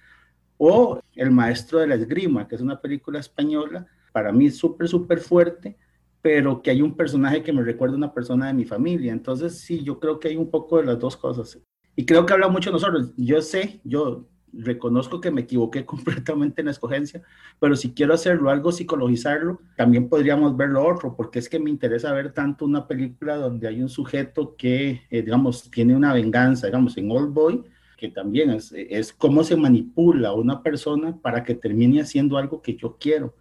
o 0.56 1.00
El 1.14 1.30
Maestro 1.30 1.80
de 1.80 1.86
la 1.86 1.96
Esgrima, 1.96 2.48
que 2.48 2.54
es 2.54 2.60
una 2.60 2.80
película 2.80 3.18
española 3.18 3.86
para 4.12 4.30
mí 4.30 4.50
súper, 4.50 4.88
súper 4.88 5.20
fuerte, 5.20 5.76
pero 6.22 6.62
que 6.62 6.70
hay 6.70 6.80
un 6.80 6.96
personaje 6.96 7.42
que 7.42 7.52
me 7.52 7.62
recuerda 7.62 7.94
a 7.94 7.98
una 7.98 8.14
persona 8.14 8.46
de 8.46 8.54
mi 8.54 8.64
familia. 8.64 9.12
Entonces, 9.12 9.58
sí, 9.58 9.82
yo 9.82 9.98
creo 9.98 10.20
que 10.20 10.28
hay 10.28 10.36
un 10.36 10.50
poco 10.50 10.78
de 10.78 10.84
las 10.84 10.98
dos 10.98 11.16
cosas. 11.16 11.58
Y 11.96 12.06
creo 12.06 12.24
que 12.24 12.32
habla 12.32 12.48
mucho 12.48 12.70
de 12.70 12.74
nosotros. 12.74 13.12
Yo 13.16 13.42
sé, 13.42 13.80
yo 13.84 14.28
reconozco 14.52 15.20
que 15.20 15.32
me 15.32 15.42
equivoqué 15.42 15.84
completamente 15.86 16.60
en 16.62 16.66
la 16.66 16.70
escogencia, 16.70 17.22
pero 17.58 17.74
si 17.74 17.92
quiero 17.92 18.14
hacerlo, 18.14 18.50
algo 18.50 18.70
psicologizarlo, 18.70 19.60
también 19.76 20.08
podríamos 20.08 20.56
ver 20.56 20.68
lo 20.70 20.86
otro, 20.86 21.16
porque 21.16 21.40
es 21.40 21.48
que 21.48 21.58
me 21.58 21.70
interesa 21.70 22.12
ver 22.12 22.32
tanto 22.32 22.64
una 22.64 22.86
película 22.86 23.36
donde 23.36 23.66
hay 23.66 23.82
un 23.82 23.88
sujeto 23.88 24.54
que, 24.56 25.02
eh, 25.10 25.22
digamos, 25.22 25.70
tiene 25.70 25.96
una 25.96 26.12
venganza, 26.12 26.66
digamos, 26.66 26.96
en 26.98 27.10
Old 27.10 27.32
Boy, 27.32 27.64
que 27.96 28.08
también 28.08 28.50
es, 28.50 28.72
es 28.72 29.12
cómo 29.12 29.42
se 29.42 29.56
manipula 29.56 30.30
a 30.30 30.34
una 30.34 30.62
persona 30.62 31.16
para 31.20 31.42
que 31.42 31.54
termine 31.54 32.00
haciendo 32.00 32.36
algo 32.36 32.62
que 32.62 32.76
yo 32.76 32.96
quiero 32.98 33.34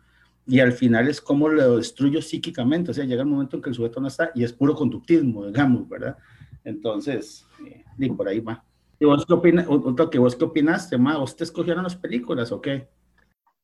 y 0.46 0.60
al 0.60 0.74
final 0.74 1.08
es 1.08 1.22
como 1.22 1.50
lo 1.50 1.78
destruyo 1.78 2.22
psíquicamente, 2.22 2.92
o 2.92 2.94
sea, 2.94 3.06
llega 3.06 3.22
el 3.22 3.28
momento 3.28 3.56
en 3.56 3.62
que 3.62 3.70
el 3.70 3.76
sujeto 3.76 4.00
no 4.00 4.08
está 4.08 4.32
y 4.34 4.44
es 4.44 4.54
puro 4.54 4.76
conductismo, 4.76 5.46
digamos, 5.46 5.88
¿verdad? 5.88 6.18
Entonces, 6.64 7.46
eh, 7.66 8.14
por 8.16 8.28
ahí 8.28 8.40
va. 8.40 8.64
¿Y 9.00 9.06
vos 9.06 9.26
qué, 9.26 9.34
opinas, 9.34 9.68
que 10.12 10.20
vos 10.20 10.36
qué 10.36 10.46
opinaste, 10.46 10.98
ma? 10.98 11.18
¿Vos 11.18 11.36
te 11.36 11.44
escogieron 11.44 11.84
las 11.84 11.96
películas 11.96 12.52
o 12.52 12.62
qué? 12.62 12.88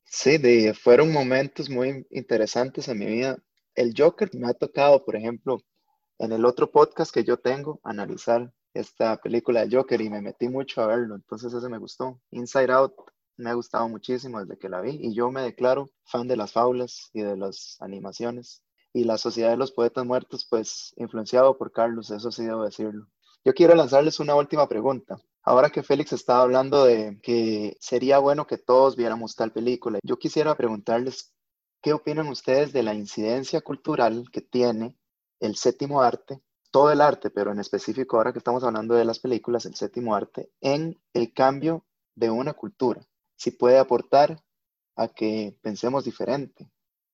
Sí, 0.04 0.38
de, 0.38 0.74
fueron 0.74 1.12
momentos 1.12 1.68
muy 1.70 2.06
interesantes 2.10 2.88
en 2.88 2.98
mi 2.98 3.06
vida. 3.06 3.38
El 3.74 3.92
Joker 3.96 4.30
me 4.34 4.48
ha 4.48 4.54
tocado, 4.54 5.04
por 5.04 5.14
ejemplo, 5.14 5.60
en 6.18 6.32
el 6.32 6.44
otro 6.44 6.70
podcast 6.70 7.14
que 7.14 7.22
yo 7.22 7.36
tengo, 7.36 7.80
analizar 7.84 8.52
esta 8.74 9.16
película 9.18 9.64
de 9.64 9.76
Joker 9.76 10.00
y 10.00 10.10
me 10.10 10.20
metí 10.20 10.48
mucho 10.48 10.82
a 10.82 10.86
verlo, 10.86 11.14
entonces 11.14 11.52
ese 11.52 11.68
me 11.68 11.78
gustó. 11.78 12.20
Inside 12.30 12.72
Out 12.72 12.94
me 13.38 13.50
ha 13.50 13.54
gustado 13.54 13.88
muchísimo 13.88 14.40
desde 14.40 14.58
que 14.58 14.68
la 14.68 14.80
vi 14.80 14.98
y 15.00 15.14
yo 15.14 15.30
me 15.30 15.42
declaro 15.42 15.90
fan 16.04 16.28
de 16.28 16.36
las 16.36 16.52
fábulas 16.52 17.08
y 17.12 17.22
de 17.22 17.36
las 17.36 17.76
animaciones. 17.80 18.62
Y 18.92 19.04
la 19.04 19.16
Sociedad 19.16 19.50
de 19.50 19.56
los 19.56 19.72
Poetas 19.72 20.04
Muertos, 20.04 20.46
pues 20.50 20.92
influenciado 20.96 21.56
por 21.56 21.72
Carlos, 21.72 22.10
eso 22.10 22.32
sí 22.32 22.44
debo 22.44 22.64
decirlo. 22.64 23.06
Yo 23.44 23.54
quiero 23.54 23.74
lanzarles 23.74 24.18
una 24.18 24.34
última 24.34 24.68
pregunta. 24.68 25.20
Ahora 25.42 25.70
que 25.70 25.82
Félix 25.82 26.12
estaba 26.12 26.42
hablando 26.42 26.84
de 26.84 27.18
que 27.22 27.76
sería 27.80 28.18
bueno 28.18 28.46
que 28.46 28.58
todos 28.58 28.96
viéramos 28.96 29.36
tal 29.36 29.52
película, 29.52 30.00
yo 30.02 30.18
quisiera 30.18 30.56
preguntarles 30.56 31.32
qué 31.80 31.92
opinan 31.92 32.28
ustedes 32.28 32.72
de 32.72 32.82
la 32.82 32.94
incidencia 32.94 33.60
cultural 33.60 34.24
que 34.32 34.40
tiene 34.40 34.96
el 35.38 35.54
séptimo 35.56 36.02
arte, 36.02 36.42
todo 36.72 36.90
el 36.90 37.00
arte, 37.00 37.30
pero 37.30 37.52
en 37.52 37.60
específico 37.60 38.16
ahora 38.16 38.32
que 38.32 38.38
estamos 38.38 38.64
hablando 38.64 38.94
de 38.94 39.04
las 39.04 39.20
películas, 39.20 39.64
el 39.64 39.76
séptimo 39.76 40.14
arte, 40.14 40.50
en 40.60 41.00
el 41.14 41.32
cambio 41.32 41.86
de 42.16 42.30
una 42.30 42.54
cultura 42.54 43.06
si 43.38 43.52
puede 43.52 43.78
aportar 43.78 44.42
a 44.96 45.08
que 45.08 45.56
pensemos 45.62 46.04
diferente 46.04 46.68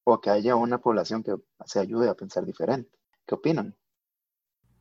o 0.05 0.15
a 0.15 0.21
que 0.23 0.31
haya 0.31 0.57
una 0.57 0.79
población 0.79 1.23
que 1.23 1.35
se 1.67 1.79
ayude 1.79 2.09
a 2.09 2.15
pensar 2.15 2.47
diferente. 2.47 2.99
¿Qué 3.27 3.35
opinan? 3.35 3.77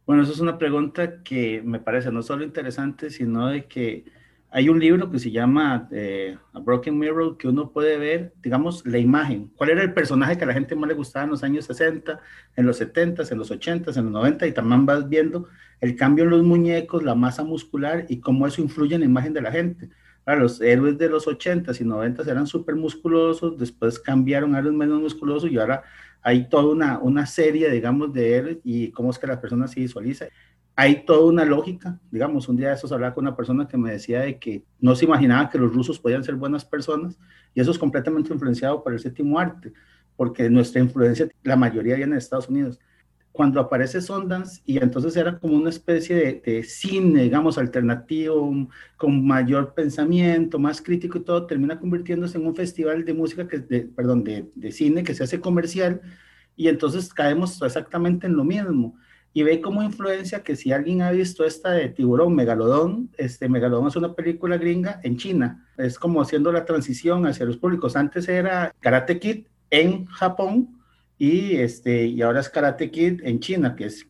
Bueno, 0.06 0.24
eso 0.24 0.32
es 0.32 0.40
una 0.40 0.58
pregunta 0.58 1.22
que 1.22 1.62
me 1.62 1.80
parece 1.80 2.12
no 2.12 2.22
solo 2.24 2.46
interesante, 2.46 3.10
sino 3.10 3.48
de 3.48 3.68
que 3.68 4.06
hay 4.52 4.70
un 4.70 4.80
libro 4.80 5.12
que 5.12 5.20
se 5.20 5.32
llama 5.32 5.90
eh, 5.92 6.38
A 6.54 6.60
Broken 6.60 6.98
Mirror 6.98 7.38
que 7.38 7.50
uno 7.50 7.72
puede 7.72 7.98
ver, 7.98 8.34
digamos, 8.42 8.86
la 8.86 9.00
imagen. 9.00 9.52
¿Cuál 9.58 9.72
era 9.72 9.82
el 9.82 9.94
personaje 9.94 10.38
que 10.38 10.46
a 10.46 10.48
la 10.48 10.54
gente 10.54 10.76
más 10.76 10.88
le 10.88 10.94
gustaba 10.94 11.26
en 11.26 11.32
los 11.32 11.44
años 11.44 11.66
60, 11.66 12.22
en 12.56 12.66
los 12.66 12.78
70, 12.78 13.24
en 13.30 13.38
los 13.38 13.52
80, 13.52 13.92
en 13.92 14.06
los 14.06 14.14
90? 14.14 14.48
Y 14.48 14.54
también 14.54 14.86
vas 14.86 15.10
viendo 15.10 15.50
el 15.82 15.98
cambio 15.98 16.24
en 16.24 16.30
los 16.30 16.44
muñecos, 16.44 17.04
la 17.04 17.16
masa 17.16 17.44
muscular 17.44 18.06
y 18.08 18.22
cómo 18.22 18.48
eso 18.48 18.62
influye 18.62 18.96
en 18.96 19.02
la 19.02 19.08
imagen 19.08 19.34
de 19.34 19.42
la 19.42 19.52
gente 19.52 19.90
los 20.26 20.62
héroes 20.62 20.98
de 20.98 21.10
los 21.10 21.28
80s 21.28 21.82
y 21.82 21.84
90s 21.84 22.28
eran 22.28 22.48
súper 22.48 22.76
musculosos, 22.76 23.58
después 23.58 24.00
cambiaron 24.00 24.56
a 24.56 24.62
los 24.62 24.74
menos 24.74 25.02
musculosos 25.02 25.52
y 25.52 25.58
ahora 25.58 25.84
hay 26.22 26.48
toda 26.48 26.72
una, 26.72 27.00
una 27.00 27.26
serie, 27.26 27.70
digamos, 27.70 28.14
de 28.14 28.36
héroes 28.36 28.58
y 28.64 28.92
cómo 28.92 29.12
es 29.12 29.20
que 29.20 29.28
la 29.28 29.42
persona 29.42 29.68
se 29.68 29.82
visualiza. 29.82 30.28
Hay 30.76 31.06
toda 31.06 31.26
una 31.26 31.46
lógica, 31.46 32.00
digamos, 32.10 32.48
un 32.48 32.56
día 32.56 32.70
de 32.70 32.76
esos 32.76 32.92
hablaba 32.92 33.14
con 33.14 33.26
una 33.26 33.36
persona 33.36 33.68
que 33.68 33.78
me 33.78 33.92
decía 33.92 34.22
de 34.22 34.40
que 34.40 34.64
no 34.80 34.96
se 34.96 35.06
imaginaba 35.06 35.50
que 35.50 35.60
los 35.60 35.74
rusos 35.74 36.00
podían 36.00 36.24
ser 36.24 36.36
buenas 36.36 36.66
personas 36.66 37.20
y 37.54 37.62
eso 37.62 37.72
es 37.72 37.78
completamente 37.78 38.34
influenciado 38.34 38.82
por 38.84 38.94
el 38.94 39.00
séptimo 39.00 39.38
arte, 39.38 39.74
porque 40.16 40.50
nuestra 40.50 40.82
influencia, 40.82 41.28
la 41.44 41.58
mayoría 41.58 41.96
viene 41.96 42.14
de 42.14 42.20
Estados 42.20 42.50
Unidos 42.50 42.80
cuando 43.34 43.60
aparece 43.60 44.00
Sundance 44.00 44.62
y 44.64 44.78
entonces 44.78 45.18
era 45.18 45.40
como 45.40 45.56
una 45.56 45.72
especie 45.72 46.42
de, 46.46 46.64
cine, 46.64 47.24
digamos, 47.24 47.58
alternativo, 47.58 48.70
con 48.96 49.26
mayor 49.26 49.74
pensamiento, 49.74 50.60
más 50.60 50.82
crítico 50.82 51.18
y 51.18 51.24
todo, 51.24 51.48
termina 51.48 51.80
convirtiéndose 51.80 52.38
en 52.38 52.46
un 52.46 52.56
festival 52.56 53.04
de 53.04 53.14
música, 53.16 53.48
que, 53.48 53.58
de, 53.58 53.82
perdón, 53.82 54.24
de, 54.24 54.52
de, 54.54 54.72
cine 54.72 55.04
que 55.04 55.16
se 55.16 55.24
hace 55.24 55.42
comercial 55.42 56.00
y 56.56 56.68
entonces 56.68 57.12
caemos 57.12 57.60
exactamente 57.64 58.28
en 58.28 58.36
lo 58.36 58.44
mismo. 58.44 58.96
Y 59.34 59.42
ve 59.42 59.62
como 59.62 59.82
influencia 59.82 60.44
que 60.44 60.56
si 60.56 60.72
alguien 60.72 61.02
ha 61.02 61.10
visto 61.10 61.44
esta 61.44 61.72
de 61.72 61.90
Tiburón, 61.90 62.36
Megalodón, 62.36 63.10
este 63.18 63.50
Megalodón 63.50 63.88
es 63.88 63.96
una 63.96 64.14
película 64.14 64.58
gringa 64.58 65.00
en 65.02 65.18
China, 65.18 65.68
es 65.76 65.98
como 65.98 66.22
haciendo 66.22 66.52
la 66.52 66.66
transición 66.66 67.26
hacia 67.26 67.48
los 67.48 67.58
públicos. 67.58 67.96
Antes 67.96 68.30
era 68.30 68.72
Karate 68.80 69.20
Kid 69.20 69.48
en 69.72 70.06
Japón, 70.06 70.83
y, 71.24 71.56
este, 71.56 72.06
y 72.08 72.22
ahora 72.22 72.42
es 72.42 72.50
Karate 72.50 72.92
Kid 72.92 73.22
en 73.24 73.40
China, 73.40 73.78
que 73.78 73.86
es 73.86 74.06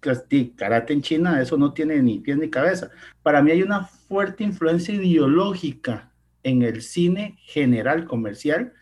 karate 0.55 0.93
en 0.93 1.03
China, 1.03 1.39
eso 1.39 1.59
no 1.59 1.71
tiene 1.71 2.01
ni 2.01 2.17
pies 2.17 2.39
ni 2.39 2.49
cabeza. 2.49 2.89
Para 3.21 3.43
mí 3.43 3.51
hay 3.51 3.61
una 3.61 3.83
fuerte 3.83 4.43
influencia 4.43 4.95
ideológica 4.95 6.11
en 6.41 6.63
el 6.63 6.81
cine 6.81 7.37
general 7.37 8.05
comercial 8.05 8.73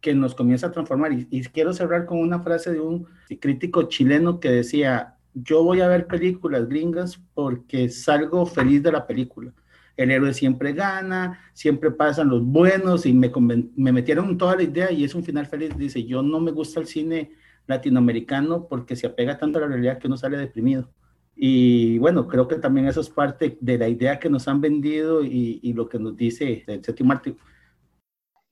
que 0.00 0.14
nos 0.14 0.36
comienza 0.36 0.68
a 0.68 0.70
transformar. 0.70 1.12
Y, 1.12 1.26
y 1.32 1.42
quiero 1.42 1.72
cerrar 1.72 2.06
con 2.06 2.18
una 2.18 2.38
frase 2.38 2.70
de 2.70 2.78
un 2.78 3.08
crítico 3.40 3.82
chileno 3.88 4.38
que 4.38 4.52
decía, 4.52 5.16
yo 5.34 5.64
voy 5.64 5.80
a 5.80 5.88
ver 5.88 6.06
películas 6.06 6.68
gringas 6.68 7.20
porque 7.34 7.88
salgo 7.88 8.46
feliz 8.46 8.84
de 8.84 8.92
la 8.92 9.04
película. 9.04 9.52
El 9.96 10.12
héroe 10.12 10.32
siempre 10.32 10.74
gana, 10.74 11.40
siempre 11.54 11.90
pasan 11.90 12.28
los 12.28 12.44
buenos 12.44 13.04
y 13.04 13.12
me, 13.12 13.32
me 13.74 13.90
metieron 13.90 14.38
toda 14.38 14.54
la 14.54 14.62
idea 14.62 14.92
y 14.92 15.02
es 15.02 15.12
un 15.16 15.24
final 15.24 15.46
feliz. 15.46 15.76
Dice, 15.76 16.04
yo 16.04 16.22
no 16.22 16.38
me 16.38 16.52
gusta 16.52 16.78
el 16.78 16.86
cine 16.86 17.32
latinoamericano 17.70 18.68
porque 18.68 18.96
se 18.96 19.06
apega 19.06 19.38
tanto 19.38 19.58
a 19.58 19.62
la 19.62 19.68
realidad 19.68 19.98
que 19.98 20.06
uno 20.06 20.18
sale 20.18 20.36
deprimido. 20.36 20.92
Y 21.34 21.98
bueno, 21.98 22.28
creo 22.28 22.46
que 22.46 22.56
también 22.56 22.86
eso 22.86 23.00
es 23.00 23.08
parte 23.08 23.56
de 23.60 23.78
la 23.78 23.88
idea 23.88 24.18
que 24.18 24.28
nos 24.28 24.46
han 24.46 24.60
vendido 24.60 25.24
y, 25.24 25.72
lo 25.72 25.88
que 25.88 25.98
nos 25.98 26.14
dice 26.14 26.64
el 26.66 26.84
séptimo 26.84 27.12
arte. 27.12 27.34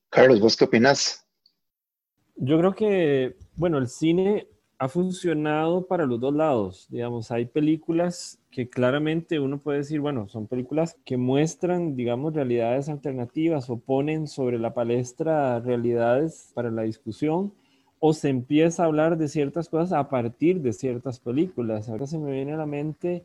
Carlos, 0.09 0.41
¿vos 0.41 0.57
qué 0.57 0.65
opinas? 0.65 1.27
Yo 2.37 2.59
creo 2.59 2.75
que, 2.75 3.37
bueno, 3.57 3.77
el 3.77 3.89
cine 3.89 4.49
ha 4.79 4.89
funcionado 4.89 5.87
para 5.87 6.07
los 6.07 6.21
dos 6.21 6.33
lados. 6.33 6.87
Digamos, 6.89 7.31
hay 7.31 7.47
películas 7.47 8.41
que 8.51 8.71
claramente 8.71 9.41
uno 9.41 9.61
puede 9.61 9.79
decir, 9.79 10.01
bueno, 10.01 10.29
son 10.29 10.47
películas 10.47 10.97
que 11.05 11.17
muestran, 11.17 11.97
digamos, 11.97 12.33
realidades 12.33 12.89
alternativas 12.89 13.69
o 13.71 13.81
ponen 13.81 14.29
sobre 14.29 14.59
la 14.59 14.73
palestra 14.73 15.61
realidades 15.61 16.53
para 16.55 16.71
la 16.71 16.83
discusión 16.83 17.53
o 18.01 18.13
se 18.13 18.29
empieza 18.29 18.83
a 18.83 18.87
hablar 18.87 19.19
de 19.19 19.29
ciertas 19.29 19.69
cosas 19.69 19.93
a 19.93 20.09
partir 20.09 20.61
de 20.61 20.73
ciertas 20.73 21.21
películas. 21.21 21.89
Ahora 21.89 22.07
se 22.07 22.19
me 22.19 22.33
viene 22.33 22.53
a 22.53 22.59
la 22.59 22.67
mente 22.67 23.25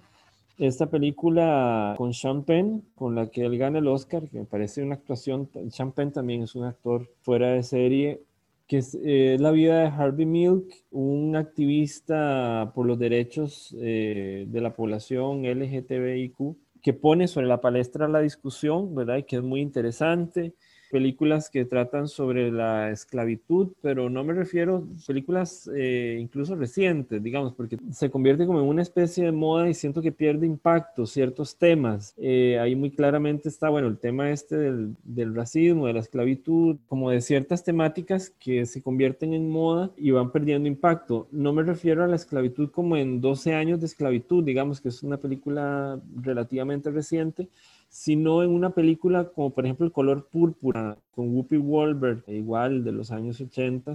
esta 0.58 0.88
película 0.88 1.96
con 1.98 2.14
Sean 2.14 2.44
Penn, 2.44 2.84
con 2.96 3.16
la 3.16 3.28
que 3.28 3.46
él 3.46 3.58
gana 3.58 3.80
el 3.80 3.88
Oscar, 3.88 4.30
que 4.30 4.40
me 4.40 4.46
parece 4.46 4.84
una 4.84 4.96
actuación, 4.96 5.50
Sean 5.70 5.92
Penn 5.92 6.12
también 6.12 6.44
es 6.44 6.56
un 6.56 6.66
actor 6.66 7.10
fuera 7.22 7.52
de 7.52 7.64
serie, 7.64 8.22
que 8.68 8.78
es 8.78 8.98
eh, 9.04 9.38
la 9.40 9.52
vida 9.52 9.80
de 9.80 9.88
Harvey 9.88 10.26
Milk, 10.26 10.66
un 10.92 11.36
activista 11.36 12.72
por 12.74 12.86
los 12.86 12.98
derechos 13.00 13.76
eh, 13.80 14.46
de 14.48 14.62
la 14.62 14.74
población 14.74 15.44
LGTBIQ, 15.44 16.56
que 16.82 16.94
pone 16.94 17.28
sobre 17.28 17.48
la 17.48 17.62
palestra 17.62 18.08
la 18.08 18.20
discusión, 18.20 18.94
¿verdad? 18.94 19.18
Y 19.18 19.24
que 19.24 19.38
es 19.38 19.44
muy 19.44 19.62
interesante 19.62 20.54
películas 20.94 21.50
que 21.50 21.66
tratan 21.66 22.08
sobre 22.08 22.52
la 22.52 22.92
esclavitud, 22.92 23.70
pero 23.82 24.12
no 24.12 24.24
me 24.24 24.32
refiero 24.32 24.88
a 24.96 25.08
películas 25.08 25.68
eh, 25.76 26.20
incluso 26.22 26.56
recientes, 26.56 27.22
digamos, 27.24 27.56
porque 27.56 27.80
se 27.92 28.12
convierte 28.12 28.46
como 28.46 28.60
en 28.60 28.68
una 28.68 28.84
especie 28.84 29.26
de 29.26 29.32
moda 29.32 29.68
y 29.68 29.74
siento 29.74 30.04
que 30.04 30.12
pierde 30.12 30.46
impacto 30.46 31.08
ciertos 31.08 31.58
temas. 31.58 32.14
Eh, 32.18 32.60
ahí 32.60 32.76
muy 32.76 32.92
claramente 32.92 33.50
está, 33.50 33.70
bueno, 33.70 33.88
el 33.88 33.98
tema 33.98 34.30
este 34.30 34.56
del, 34.56 34.96
del 35.04 35.34
racismo, 35.34 35.88
de 35.88 35.94
la 35.94 36.02
esclavitud, 36.02 36.78
como 36.88 37.10
de 37.10 37.22
ciertas 37.22 37.64
temáticas 37.64 38.30
que 38.30 38.68
se 38.68 38.84
convierten 38.84 39.34
en 39.34 39.50
moda 39.50 39.90
y 39.98 40.12
van 40.12 40.32
perdiendo 40.32 40.68
impacto. 40.68 41.28
No 41.32 41.54
me 41.54 41.64
refiero 41.64 42.04
a 42.04 42.08
la 42.08 42.18
esclavitud 42.18 42.70
como 42.70 42.98
en 42.98 43.20
12 43.20 43.56
años 43.56 43.80
de 43.80 43.88
esclavitud, 43.88 44.44
digamos 44.44 44.80
que 44.80 44.90
es 44.90 45.02
una 45.02 45.18
película 45.18 46.00
relativamente 46.22 46.92
reciente, 46.92 47.50
sino 47.94 48.42
en 48.42 48.50
una 48.50 48.72
película 48.72 49.30
como 49.30 49.52
por 49.54 49.66
ejemplo 49.66 49.86
El 49.86 49.92
color 49.92 50.28
púrpura 50.28 50.98
con 51.12 51.30
Whoopi 51.30 51.58
Goldberg, 51.58 52.24
igual 52.26 52.84
de 52.84 52.92
los 52.92 53.12
años 53.12 53.40
80, 53.40 53.94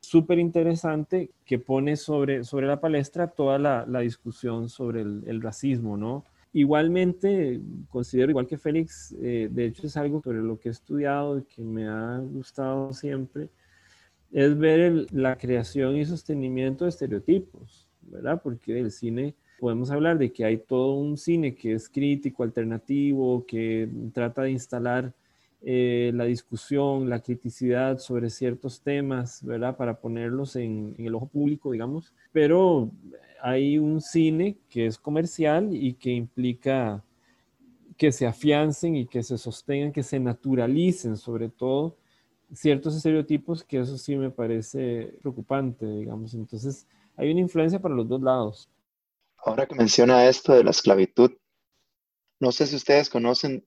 súper 0.00 0.38
interesante 0.38 1.30
que 1.46 1.58
pone 1.58 1.96
sobre, 1.96 2.44
sobre 2.44 2.66
la 2.66 2.78
palestra 2.78 3.28
toda 3.28 3.58
la, 3.58 3.86
la 3.88 4.00
discusión 4.00 4.68
sobre 4.68 5.00
el, 5.00 5.22
el, 5.26 5.40
racismo, 5.40 5.96
¿no? 5.96 6.26
Igualmente, 6.52 7.58
considero 7.88 8.32
igual 8.32 8.46
que 8.46 8.58
Félix, 8.58 9.16
eh, 9.22 9.48
de 9.50 9.64
hecho 9.64 9.86
es 9.86 9.96
algo 9.96 10.20
sobre 10.20 10.42
lo 10.42 10.60
que 10.60 10.68
he 10.68 10.72
estudiado 10.72 11.38
y 11.38 11.44
que 11.44 11.62
me 11.62 11.88
ha 11.88 12.18
gustado 12.18 12.92
siempre, 12.92 13.48
es 14.30 14.58
ver 14.58 15.06
la 15.10 15.38
creación 15.38 15.96
y 15.96 16.04
sostenimiento 16.04 16.84
de 16.84 16.90
estereotipos, 16.90 17.88
¿verdad? 18.02 18.42
Porque 18.42 18.78
el 18.78 18.90
cine 18.90 19.34
podemos 19.62 19.92
hablar 19.92 20.18
de 20.18 20.32
que 20.32 20.44
hay 20.44 20.56
todo 20.56 20.94
un 20.94 21.16
cine 21.16 21.54
que 21.54 21.74
es 21.74 21.88
crítico, 21.88 22.42
alternativo, 22.42 23.46
que 23.46 23.88
trata 24.12 24.42
de 24.42 24.50
instalar 24.50 25.12
eh, 25.60 26.10
la 26.16 26.24
discusión, 26.24 27.08
la 27.08 27.20
criticidad 27.20 27.98
sobre 27.98 28.28
ciertos 28.28 28.80
temas, 28.80 29.40
¿verdad? 29.44 29.76
Para 29.76 30.00
ponerlos 30.00 30.56
en, 30.56 30.96
en, 30.98 31.06
el 31.06 31.14
ojo 31.14 31.28
público, 31.28 31.70
digamos. 31.70 32.12
Pero 32.32 32.90
hay 33.40 33.78
un 33.78 34.00
cine 34.00 34.56
que 34.68 34.86
es 34.86 34.98
comercial 34.98 35.68
y 35.70 35.92
que 35.92 36.10
implica 36.10 37.04
que 37.96 38.10
se 38.10 38.26
afiancen 38.26 38.96
y 38.96 39.06
que 39.06 39.22
se 39.22 39.38
sostengan, 39.38 39.92
que 39.92 40.02
se 40.02 40.18
naturalicen 40.18 41.16
sobre 41.16 41.48
todo 41.48 41.94
ciertos 42.52 42.96
estereotipos, 42.96 43.62
que 43.62 43.78
eso 43.78 43.96
sí 43.96 44.16
me 44.16 44.30
parece 44.30 45.14
preocupante, 45.20 45.86
digamos. 45.86 46.34
Entonces, 46.34 46.84
hay 47.16 47.30
una 47.30 47.42
influencia 47.42 47.80
para 47.80 47.94
los 47.94 48.08
dos 48.08 48.20
lados. 48.20 48.68
Ahora 49.44 49.66
que 49.66 49.74
menciona 49.74 50.28
esto 50.28 50.54
de 50.54 50.62
la 50.62 50.70
esclavitud, 50.70 51.32
no 52.38 52.52
sé 52.52 52.68
si 52.68 52.76
ustedes 52.76 53.10
conocen 53.10 53.66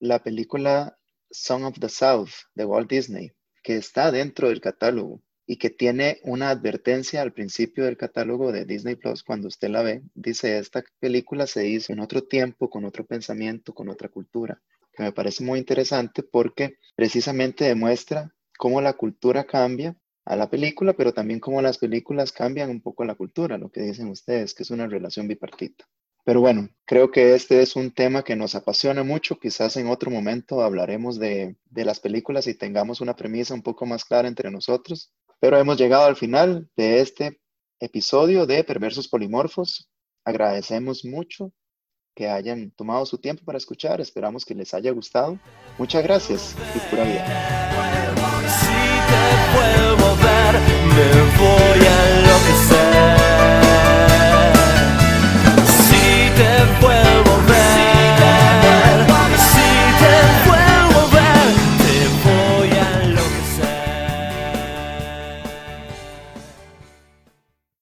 la 0.00 0.22
película 0.24 0.98
Song 1.30 1.64
of 1.64 1.78
the 1.78 1.88
South 1.88 2.30
de 2.54 2.64
Walt 2.64 2.90
Disney, 2.90 3.30
que 3.62 3.76
está 3.76 4.10
dentro 4.10 4.48
del 4.48 4.60
catálogo 4.60 5.22
y 5.46 5.56
que 5.56 5.70
tiene 5.70 6.20
una 6.24 6.50
advertencia 6.50 7.22
al 7.22 7.32
principio 7.32 7.84
del 7.84 7.96
catálogo 7.96 8.50
de 8.50 8.64
Disney 8.64 8.96
Plus 8.96 9.22
cuando 9.22 9.46
usted 9.46 9.68
la 9.68 9.82
ve. 9.82 10.02
Dice, 10.14 10.58
esta 10.58 10.82
película 10.98 11.46
se 11.46 11.68
hizo 11.68 11.92
en 11.92 12.00
otro 12.00 12.24
tiempo, 12.24 12.68
con 12.68 12.84
otro 12.84 13.06
pensamiento, 13.06 13.72
con 13.72 13.88
otra 13.88 14.08
cultura. 14.08 14.60
que 14.92 15.04
me 15.04 15.12
parece 15.12 15.44
muy 15.44 15.60
interesante 15.60 16.24
porque 16.24 16.78
precisamente 16.96 17.64
demuestra 17.64 18.34
cómo 18.58 18.80
la 18.80 18.94
cultura 18.94 19.44
cambia 19.44 19.96
a 20.28 20.36
la 20.36 20.50
película, 20.50 20.92
pero 20.92 21.14
también 21.14 21.40
cómo 21.40 21.62
las 21.62 21.78
películas 21.78 22.32
cambian 22.32 22.68
un 22.68 22.82
poco 22.82 23.02
la 23.02 23.14
cultura, 23.14 23.56
lo 23.56 23.70
que 23.70 23.80
dicen 23.80 24.08
ustedes, 24.10 24.52
que 24.52 24.62
es 24.62 24.70
una 24.70 24.86
relación 24.86 25.26
bipartita. 25.26 25.86
Pero 26.22 26.42
bueno, 26.42 26.68
creo 26.84 27.10
que 27.10 27.34
este 27.34 27.62
es 27.62 27.74
un 27.76 27.90
tema 27.92 28.22
que 28.22 28.36
nos 28.36 28.54
apasiona 28.54 29.02
mucho. 29.02 29.38
Quizás 29.38 29.78
en 29.78 29.88
otro 29.88 30.10
momento 30.10 30.60
hablaremos 30.60 31.18
de, 31.18 31.56
de 31.64 31.84
las 31.86 32.00
películas 32.00 32.46
y 32.46 32.52
tengamos 32.52 33.00
una 33.00 33.16
premisa 33.16 33.54
un 33.54 33.62
poco 33.62 33.86
más 33.86 34.04
clara 34.04 34.28
entre 34.28 34.50
nosotros. 34.50 35.10
Pero 35.40 35.56
hemos 35.56 35.78
llegado 35.78 36.04
al 36.04 36.16
final 36.16 36.68
de 36.76 37.00
este 37.00 37.40
episodio 37.80 38.44
de 38.44 38.64
Perversos 38.64 39.08
Polimorfos. 39.08 39.88
Agradecemos 40.26 41.06
mucho 41.06 41.52
que 42.14 42.28
hayan 42.28 42.70
tomado 42.72 43.06
su 43.06 43.16
tiempo 43.16 43.44
para 43.46 43.56
escuchar. 43.56 44.02
Esperamos 44.02 44.44
que 44.44 44.54
les 44.54 44.74
haya 44.74 44.90
gustado. 44.90 45.38
Muchas 45.78 46.02
gracias 46.02 46.54
y 46.74 46.78
pura 46.90 47.04
vida. 47.04 47.24
for 50.98 51.76
you. 51.76 51.87